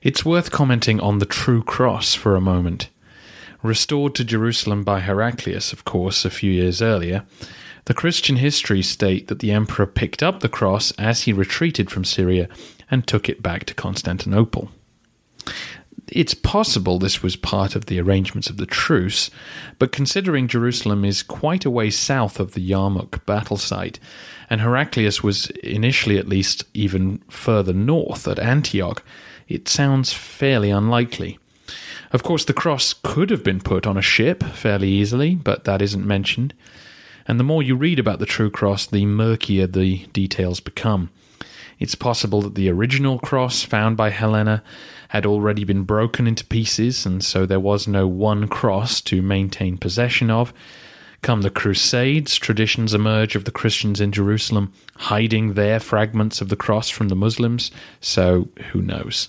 It's 0.00 0.24
worth 0.24 0.50
commenting 0.50 1.00
on 1.00 1.18
the 1.18 1.26
true 1.26 1.62
cross 1.62 2.14
for 2.14 2.34
a 2.34 2.40
moment. 2.40 2.88
Restored 3.62 4.14
to 4.14 4.24
Jerusalem 4.24 4.84
by 4.84 5.00
Heraclius, 5.00 5.72
of 5.72 5.84
course, 5.84 6.24
a 6.24 6.30
few 6.30 6.50
years 6.50 6.80
earlier, 6.80 7.24
the 7.86 7.94
Christian 7.94 8.36
histories 8.36 8.88
state 8.88 9.28
that 9.28 9.40
the 9.40 9.52
emperor 9.52 9.86
picked 9.86 10.22
up 10.22 10.40
the 10.40 10.48
cross 10.48 10.92
as 10.92 11.22
he 11.22 11.32
retreated 11.32 11.90
from 11.90 12.04
Syria 12.04 12.48
and 12.90 13.06
took 13.06 13.28
it 13.28 13.42
back 13.42 13.64
to 13.64 13.74
Constantinople 13.74 14.70
it's 16.08 16.34
possible 16.34 16.98
this 16.98 17.22
was 17.22 17.36
part 17.36 17.74
of 17.74 17.86
the 17.86 18.00
arrangements 18.00 18.48
of 18.48 18.56
the 18.56 18.66
truce, 18.66 19.30
but 19.78 19.92
considering 19.92 20.48
Jerusalem 20.48 21.04
is 21.04 21.22
quite 21.22 21.64
a 21.64 21.70
way 21.70 21.90
south 21.90 22.38
of 22.38 22.54
the 22.54 22.70
Yarmouk 22.70 23.24
battle 23.26 23.56
site, 23.56 23.98
and 24.48 24.60
Heraclius 24.60 25.22
was 25.22 25.46
initially 25.62 26.18
at 26.18 26.28
least 26.28 26.64
even 26.74 27.18
further 27.28 27.72
north 27.72 28.28
at 28.28 28.38
Antioch, 28.38 29.02
it 29.48 29.68
sounds 29.68 30.12
fairly 30.12 30.70
unlikely. 30.70 31.38
Of 32.12 32.22
course, 32.22 32.44
the 32.44 32.52
cross 32.52 32.94
could 32.94 33.30
have 33.30 33.42
been 33.42 33.60
put 33.60 33.86
on 33.86 33.96
a 33.96 34.02
ship 34.02 34.42
fairly 34.44 34.88
easily, 34.88 35.34
but 35.34 35.64
that 35.64 35.82
isn't 35.82 36.06
mentioned. 36.06 36.54
And 37.26 37.40
the 37.40 37.44
more 37.44 37.62
you 37.62 37.74
read 37.74 37.98
about 37.98 38.20
the 38.20 38.26
true 38.26 38.50
cross, 38.50 38.86
the 38.86 39.04
murkier 39.06 39.66
the 39.66 40.06
details 40.12 40.60
become. 40.60 41.10
It's 41.78 41.94
possible 41.94 42.40
that 42.42 42.54
the 42.54 42.70
original 42.70 43.18
cross 43.18 43.62
found 43.62 43.96
by 43.96 44.10
Helena 44.10 44.62
had 45.08 45.26
already 45.26 45.64
been 45.64 45.82
broken 45.82 46.26
into 46.26 46.44
pieces, 46.44 47.04
and 47.04 47.22
so 47.22 47.44
there 47.44 47.60
was 47.60 47.86
no 47.86 48.08
one 48.08 48.48
cross 48.48 49.00
to 49.02 49.20
maintain 49.20 49.76
possession 49.76 50.30
of. 50.30 50.54
Come 51.22 51.42
the 51.42 51.50
Crusades, 51.50 52.36
traditions 52.36 52.94
emerge 52.94 53.36
of 53.36 53.44
the 53.44 53.50
Christians 53.50 54.00
in 54.00 54.12
Jerusalem 54.12 54.72
hiding 54.96 55.54
their 55.54 55.80
fragments 55.80 56.40
of 56.40 56.48
the 56.48 56.56
cross 56.56 56.88
from 56.88 57.08
the 57.08 57.16
Muslims, 57.16 57.70
so 58.00 58.48
who 58.70 58.80
knows? 58.80 59.28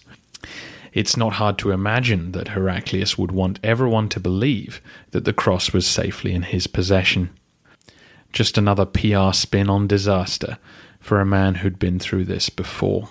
It's 0.94 1.18
not 1.18 1.34
hard 1.34 1.58
to 1.60 1.72
imagine 1.72 2.32
that 2.32 2.50
Heraclius 2.50 3.18
would 3.18 3.32
want 3.32 3.60
everyone 3.62 4.10
to 4.10 4.20
believe 4.20 4.82
that 5.12 5.26
the 5.26 5.34
cross 5.34 5.74
was 5.74 5.86
safely 5.86 6.34
in 6.34 6.44
his 6.44 6.66
possession. 6.66 7.30
Just 8.32 8.58
another 8.58 8.86
PR 8.86 9.32
spin 9.34 9.70
on 9.70 9.88
disaster 9.88 10.58
for 11.08 11.22
a 11.22 11.26
man 11.26 11.56
who'd 11.56 11.80
been 11.80 11.98
through 12.00 12.26
this 12.26 12.50
before. 12.50 13.08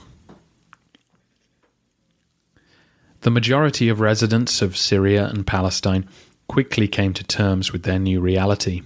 The 3.23 3.31
majority 3.31 3.89
of 3.89 4.01
residents 4.01 4.61
of 4.61 4.77
Syria 4.77 5.29
and 5.29 5.47
Palestine 5.47 6.07
quickly 6.47 6.89
came 6.89 7.15
to 7.15 7.25
terms 7.25 7.73
with 7.73 7.85
their 7.85 7.99
new 7.99 8.21
reality. 8.21 8.83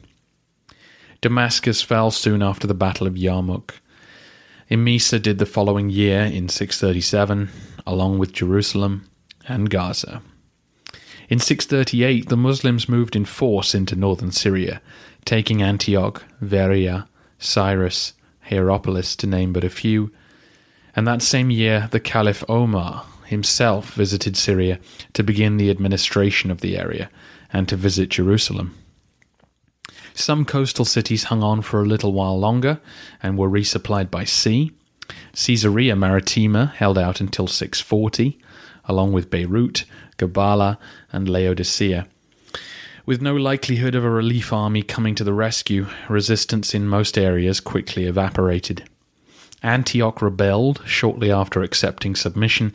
Damascus 1.20 1.82
fell 1.82 2.12
soon 2.12 2.40
after 2.40 2.68
the 2.68 2.82
Battle 2.84 3.08
of 3.08 3.14
Yarmouk. 3.14 3.80
Emesa 4.70 5.20
did 5.20 5.38
the 5.38 5.44
following 5.44 5.90
year 5.90 6.20
in 6.20 6.48
637, 6.48 7.50
along 7.84 8.20
with 8.20 8.32
Jerusalem 8.32 9.10
and 9.48 9.70
Gaza. 9.70 10.22
In 11.28 11.40
638, 11.40 12.28
the 12.28 12.36
Muslims 12.36 12.88
moved 12.88 13.16
in 13.16 13.24
force 13.24 13.74
into 13.74 13.96
northern 13.96 14.30
Syria, 14.30 14.80
taking 15.24 15.62
Antioch, 15.62 16.24
Veria, 16.40 17.08
Cyrrhus, 17.40 18.12
Hierapolis, 18.50 19.16
to 19.16 19.26
name 19.26 19.52
but 19.52 19.64
a 19.64 19.70
few. 19.70 20.10
And 20.94 21.06
that 21.06 21.22
same 21.22 21.50
year, 21.50 21.88
the 21.90 22.00
Caliph 22.00 22.44
Omar 22.48 23.06
himself 23.26 23.94
visited 23.94 24.36
Syria 24.36 24.80
to 25.12 25.22
begin 25.22 25.56
the 25.56 25.70
administration 25.70 26.50
of 26.50 26.60
the 26.60 26.76
area 26.76 27.08
and 27.52 27.68
to 27.68 27.76
visit 27.76 28.08
Jerusalem. 28.08 28.76
Some 30.14 30.44
coastal 30.44 30.84
cities 30.84 31.24
hung 31.24 31.42
on 31.42 31.62
for 31.62 31.80
a 31.80 31.86
little 31.86 32.12
while 32.12 32.38
longer 32.38 32.80
and 33.22 33.38
were 33.38 33.48
resupplied 33.48 34.10
by 34.10 34.24
sea. 34.24 34.72
Caesarea 35.32 35.94
Maritima 35.94 36.72
held 36.76 36.98
out 36.98 37.20
until 37.20 37.46
640, 37.46 38.38
along 38.84 39.12
with 39.12 39.30
Beirut, 39.30 39.84
Gabala, 40.18 40.78
and 41.12 41.28
Laodicea. 41.28 42.06
With 43.10 43.20
no 43.20 43.34
likelihood 43.34 43.96
of 43.96 44.04
a 44.04 44.08
relief 44.08 44.52
army 44.52 44.84
coming 44.84 45.16
to 45.16 45.24
the 45.24 45.32
rescue, 45.32 45.88
resistance 46.08 46.76
in 46.76 46.86
most 46.86 47.18
areas 47.18 47.58
quickly 47.58 48.04
evaporated. 48.04 48.88
Antioch 49.64 50.22
rebelled 50.22 50.80
shortly 50.86 51.28
after 51.32 51.60
accepting 51.64 52.14
submission, 52.14 52.72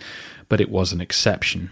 but 0.50 0.60
it 0.60 0.69
was 0.69 0.91
an 0.91 1.00
exception. 1.00 1.71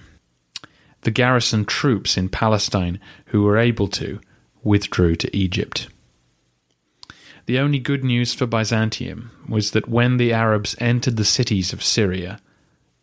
The 1.01 1.11
garrison 1.11 1.65
troops 1.65 2.15
in 2.15 2.29
Palestine 2.29 3.01
who 3.25 3.43
were 3.43 3.57
able 3.57 3.89
to 3.89 4.21
withdrew 4.63 5.17
to 5.17 5.35
Egypt. 5.35 5.89
The 7.47 7.59
only 7.59 7.79
good 7.79 8.05
news 8.05 8.33
for 8.33 8.45
Byzantium 8.45 9.31
was 9.45 9.71
that 9.71 9.89
when 9.89 10.15
the 10.15 10.31
Arabs 10.31 10.73
entered 10.79 11.17
the 11.17 11.25
cities 11.25 11.73
of 11.73 11.83
Syria, 11.83 12.39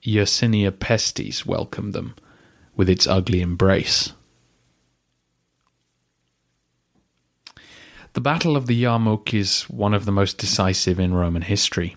Yersinia 0.03 0.71
Pestis 0.71 1.45
welcomed 1.45 1.93
them 1.93 2.15
with 2.77 2.89
its 2.89 3.07
ugly 3.07 3.43
embrace. 3.43 4.15
The 8.13 8.21
Battle 8.21 8.57
of 8.57 8.67
the 8.67 8.83
Yarmouk 8.83 9.33
is 9.33 9.63
one 9.71 9.95
of 9.95 10.05
the 10.05 10.11
most 10.11 10.37
decisive 10.37 10.99
in 10.99 11.15
Roman 11.15 11.43
history. 11.43 11.95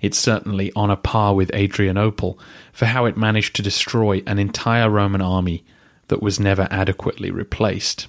It's 0.00 0.16
certainly 0.16 0.72
on 0.74 0.90
a 0.90 0.96
par 0.96 1.34
with 1.34 1.54
Adrianople 1.54 2.38
for 2.72 2.86
how 2.86 3.04
it 3.04 3.18
managed 3.18 3.54
to 3.56 3.62
destroy 3.62 4.22
an 4.26 4.38
entire 4.38 4.88
Roman 4.88 5.20
army 5.20 5.62
that 6.08 6.22
was 6.22 6.40
never 6.40 6.66
adequately 6.70 7.30
replaced. 7.30 8.06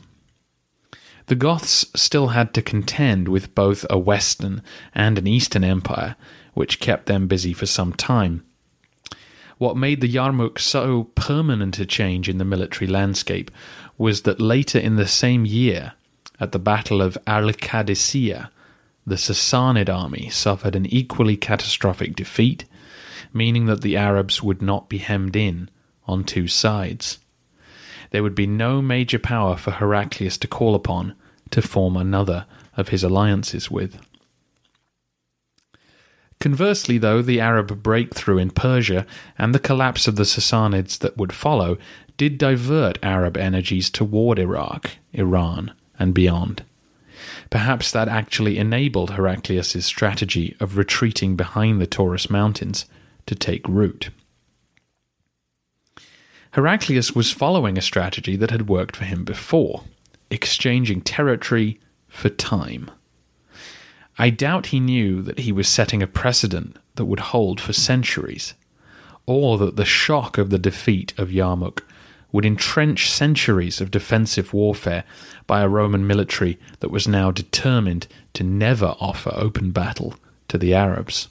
The 1.25 1.36
Goths 1.36 1.86
still 1.93 2.29
had 2.29 2.53
to 2.53 2.62
contend 2.62 3.27
with 3.27 3.53
both 3.53 3.86
a 3.89 3.99
Western 3.99 4.62
and 4.95 5.17
an 5.17 5.27
Eastern 5.27 5.65
empire, 5.65 6.15
which 6.53 6.79
kept 6.79 7.08
them 7.08 7.27
busy 7.27 7.51
for 7.51 7.65
some 7.65 7.91
time. 7.91 8.45
What 9.58 9.75
made 9.75 9.99
the 9.99 10.13
Yarmouk 10.13 10.60
so 10.60 11.06
permanent 11.15 11.77
a 11.77 11.86
change 11.86 12.29
in 12.29 12.38
the 12.38 12.45
military 12.45 12.89
landscape 12.89 13.51
was 13.97 14.21
that 14.21 14.39
later 14.39 14.79
in 14.79 14.95
the 14.95 15.08
same 15.08 15.45
year, 15.45 15.93
at 16.39 16.52
the 16.52 16.60
Battle 16.60 17.02
of 17.02 17.17
Al-Qadisiyah, 17.28 18.50
the 19.06 19.15
Sassanid 19.15 19.89
army 19.89 20.30
suffered 20.30 20.76
an 20.76 20.86
equally 20.86 21.38
catastrophic 21.38 22.15
defeat, 22.15 22.65
meaning 23.34 23.65
that 23.65 23.82
the 23.82 23.98
Arabs 23.98 24.41
would 24.41 24.62
not 24.62 24.89
be 24.89 25.00
hemmed 25.00 25.36
in 25.36 25.69
on 26.08 26.24
two 26.24 26.48
sides 26.48 27.19
there 28.13 28.24
would 28.24 28.36
be 28.36 28.48
no 28.48 28.80
major 28.80 29.17
power 29.17 29.58
for 29.58 29.72
Heraclius 29.72 30.38
to 30.38 30.48
call 30.48 30.76
upon 30.76 31.15
to 31.50 31.63
form 31.63 31.98
another 31.98 32.46
of 32.78 32.89
his 32.89 33.04
alliances 33.04 33.72
with. 33.72 34.00
Conversely, 36.39 37.00
though, 37.00 37.24
the 37.24 37.41
Arab 37.41 37.82
breakthrough 37.82 38.38
in 38.38 38.52
Persia 38.52 39.08
and 39.36 39.54
the 39.54 39.60
collapse 39.60 40.08
of 40.08 40.15
the 40.15 40.26
Sassanids 40.26 41.00
that 41.00 41.17
would 41.17 41.34
follow 41.34 41.78
did 42.15 42.38
divert 42.38 43.00
Arab 43.02 43.36
energies 43.36 43.89
toward 43.89 44.38
Iraq, 44.38 44.91
Iran, 45.13 45.74
and 45.99 46.13
beyond. 46.13 46.63
Perhaps 47.49 47.91
that 47.91 48.08
actually 48.08 48.58
enabled 48.58 49.12
Heraclius' 49.12 49.86
strategy 49.86 50.56
of 50.60 50.77
retreating 50.77 51.36
behind 51.36 51.79
the 51.79 51.88
Taurus 51.88 52.29
Mountains 52.29 52.86
to 53.25 53.36
take 53.36 53.67
root. 53.67 54.10
Heraclius 56.51 57.13
was 57.13 57.32
following 57.32 57.77
a 57.77 57.82
strategy 57.82 58.36
that 58.36 58.51
had 58.51 58.67
worked 58.67 58.95
for 58.95 59.06
him 59.06 59.23
before, 59.23 59.84
exchanging 60.29 61.01
territory 61.01 61.79
for 62.08 62.29
time. 62.29 62.91
I 64.19 64.29
doubt 64.29 64.67
he 64.67 64.79
knew 64.79 65.23
that 65.23 65.39
he 65.39 65.51
was 65.51 65.67
setting 65.67 66.03
a 66.03 66.08
precedent 66.08 66.77
that 66.95 67.06
would 67.06 67.19
hold 67.19 67.60
for 67.60 67.73
centuries, 67.73 68.53
or 69.25 69.58
that 69.58 69.75
the 69.75 69.86
shock 69.86 70.38
of 70.38 70.51
the 70.51 70.60
defeat 70.60 71.13
of 71.17 71.29
Yarmouk 71.29 71.82
would 72.34 72.43
entrench 72.43 73.10
centuries 73.10 73.80
of 73.80 73.91
defensive 73.91 74.54
warfare 74.54 75.06
by 75.48 75.62
a 75.62 75.69
Roman 75.69 76.06
military 76.06 76.60
that 76.82 76.91
was 76.91 77.08
now 77.08 77.32
determined 77.32 78.08
to 78.34 78.43
never 78.43 78.96
offer 79.00 79.32
open 79.36 79.72
battle 79.72 80.15
to 80.50 80.58
the 80.58 80.74
Arabs. 80.74 81.30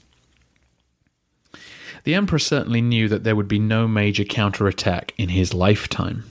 The 2.05 2.15
Emperor 2.15 2.39
certainly 2.39 2.81
knew 2.81 3.07
that 3.09 3.23
there 3.23 3.35
would 3.35 3.47
be 3.47 3.59
no 3.59 3.87
major 3.87 4.23
counterattack 4.23 5.13
in 5.17 5.29
his 5.29 5.53
lifetime. 5.53 6.23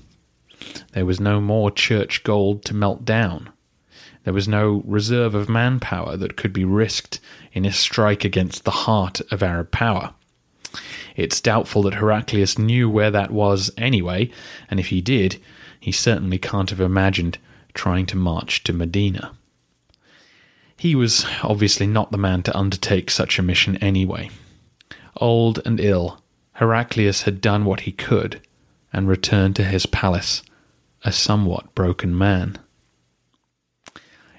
There 0.92 1.06
was 1.06 1.20
no 1.20 1.40
more 1.40 1.70
church 1.70 2.24
gold 2.24 2.64
to 2.64 2.74
melt 2.74 3.04
down. 3.04 3.50
There 4.24 4.34
was 4.34 4.48
no 4.48 4.82
reserve 4.86 5.34
of 5.34 5.48
manpower 5.48 6.16
that 6.16 6.36
could 6.36 6.52
be 6.52 6.64
risked 6.64 7.20
in 7.52 7.64
a 7.64 7.72
strike 7.72 8.24
against 8.24 8.64
the 8.64 8.70
heart 8.70 9.20
of 9.32 9.42
Arab 9.42 9.70
power. 9.70 10.14
It's 11.16 11.40
doubtful 11.40 11.82
that 11.82 11.94
Heraclius 11.94 12.58
knew 12.58 12.88
where 12.88 13.10
that 13.10 13.30
was 13.30 13.70
anyway, 13.76 14.30
and 14.70 14.80
if 14.80 14.88
he 14.88 15.00
did, 15.00 15.40
he 15.78 15.92
certainly 15.92 16.38
can't 16.38 16.70
have 16.70 16.80
imagined 16.80 17.38
trying 17.74 18.06
to 18.06 18.16
march 18.16 18.62
to 18.64 18.72
Medina. 18.72 19.32
He 20.76 20.94
was 20.94 21.26
obviously 21.42 21.86
not 21.86 22.10
the 22.10 22.18
man 22.18 22.42
to 22.44 22.56
undertake 22.56 23.10
such 23.10 23.38
a 23.38 23.42
mission 23.42 23.76
anyway. 23.76 24.30
Old 25.16 25.60
and 25.64 25.78
ill, 25.80 26.22
Heraclius 26.54 27.22
had 27.22 27.40
done 27.40 27.64
what 27.64 27.80
he 27.80 27.92
could 27.92 28.40
and 28.92 29.08
returned 29.08 29.56
to 29.56 29.64
his 29.64 29.86
palace, 29.86 30.42
a 31.04 31.12
somewhat 31.12 31.74
broken 31.74 32.16
man. 32.16 32.58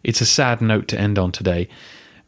It's 0.03 0.21
a 0.21 0.25
sad 0.25 0.61
note 0.61 0.87
to 0.89 0.99
end 0.99 1.17
on 1.17 1.31
today, 1.31 1.69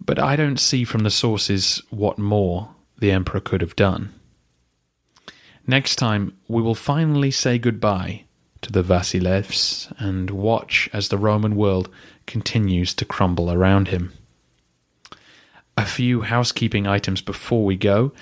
but 0.04 0.20
I 0.20 0.36
don't 0.36 0.60
see 0.60 0.84
from 0.84 1.04
the 1.04 1.10
sources 1.10 1.82
what 1.90 2.18
more 2.18 2.75
the 2.98 3.12
Emperor 3.12 3.40
could 3.40 3.62
have 3.62 3.76
done. 3.76 4.14
Next 5.68 5.96
time, 5.96 6.38
we 6.48 6.62
will 6.62 6.76
finally 6.76 7.32
say 7.32 7.58
goodbye 7.58 8.26
to 8.62 8.72
the 8.72 8.84
Vasilevs 8.84 9.92
and 10.00 10.30
watch 10.30 10.90
as 10.94 11.10
the 11.10 11.18
Roman 11.18 11.56
world 11.56 11.90
continues 12.26 12.94
to 12.96 13.06
crumble 13.06 13.52
around 13.52 13.90
him. 13.90 14.14
A 15.78 15.86
few 15.86 16.22
housekeeping 16.22 16.88
items 16.88 17.22
before 17.22 17.66
we 17.66 17.76
go. 17.76 18.14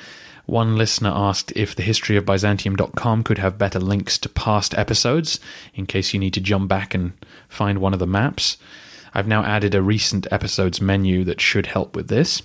One 0.46 0.76
listener 0.76 1.12
asked 1.14 1.54
if 1.56 1.76
the 1.76 1.84
history 1.84 2.18
of 2.18 2.26
Byzantium.com 2.26 3.24
could 3.24 3.38
have 3.38 3.58
better 3.58 3.80
links 3.80 4.18
to 4.20 4.30
past 4.30 4.78
episodes 4.78 5.40
in 5.74 5.86
case 5.86 6.14
you 6.14 6.20
need 6.20 6.34
to 6.34 6.42
jump 6.42 6.68
back 6.68 6.94
and 6.94 7.14
find 7.48 7.80
one 7.80 7.94
of 7.94 8.00
the 8.00 8.08
maps. 8.08 8.58
I've 9.14 9.28
now 9.28 9.44
added 9.44 9.76
a 9.76 9.82
recent 9.82 10.28
episodes 10.32 10.82
menu 10.82 11.24
that 11.26 11.40
should 11.40 11.68
help 11.68 11.96
with 11.96 12.08
this. 12.08 12.42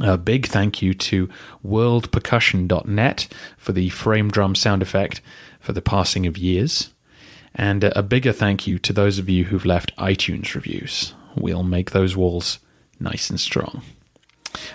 A 0.00 0.16
big 0.18 0.46
thank 0.46 0.82
you 0.82 0.94
to 0.94 1.28
worldpercussion.net 1.66 3.28
for 3.56 3.72
the 3.72 3.88
frame 3.90 4.30
drum 4.30 4.54
sound 4.54 4.82
effect 4.82 5.20
for 5.60 5.72
the 5.72 5.82
passing 5.82 6.26
of 6.26 6.36
years. 6.38 6.90
And 7.54 7.84
a 7.84 8.02
bigger 8.02 8.32
thank 8.32 8.66
you 8.66 8.78
to 8.78 8.92
those 8.92 9.18
of 9.18 9.28
you 9.28 9.44
who've 9.44 9.66
left 9.66 9.94
iTunes 9.96 10.54
reviews. 10.54 11.14
We'll 11.36 11.62
make 11.62 11.90
those 11.90 12.16
walls 12.16 12.58
nice 12.98 13.28
and 13.30 13.38
strong. 13.38 13.82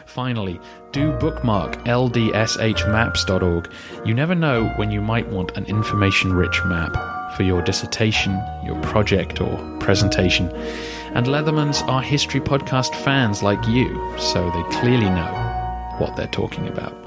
Finally, 0.06 0.60
do 0.92 1.12
bookmark 1.14 1.78
ldshmaps.org. 1.86 3.72
You 4.06 4.14
never 4.14 4.36
know 4.36 4.68
when 4.76 4.92
you 4.92 5.02
might 5.02 5.28
want 5.30 5.56
an 5.58 5.66
information 5.66 6.34
rich 6.34 6.64
map 6.66 7.36
for 7.36 7.44
your 7.44 7.62
dissertation, 7.62 8.42
your 8.64 8.80
project, 8.82 9.42
or 9.42 9.78
presentation. 9.80 10.50
And 11.14 11.26
Leathermans 11.28 11.88
are 11.88 12.02
history 12.02 12.40
podcast 12.42 12.94
fans 13.04 13.42
like 13.42 13.66
you, 13.68 13.88
so 14.18 14.50
they 14.52 14.78
clearly 14.78 15.10
know 15.10 15.96
what 15.98 16.16
they're 16.16 16.28
talking 16.28 16.68
about. 16.68 17.07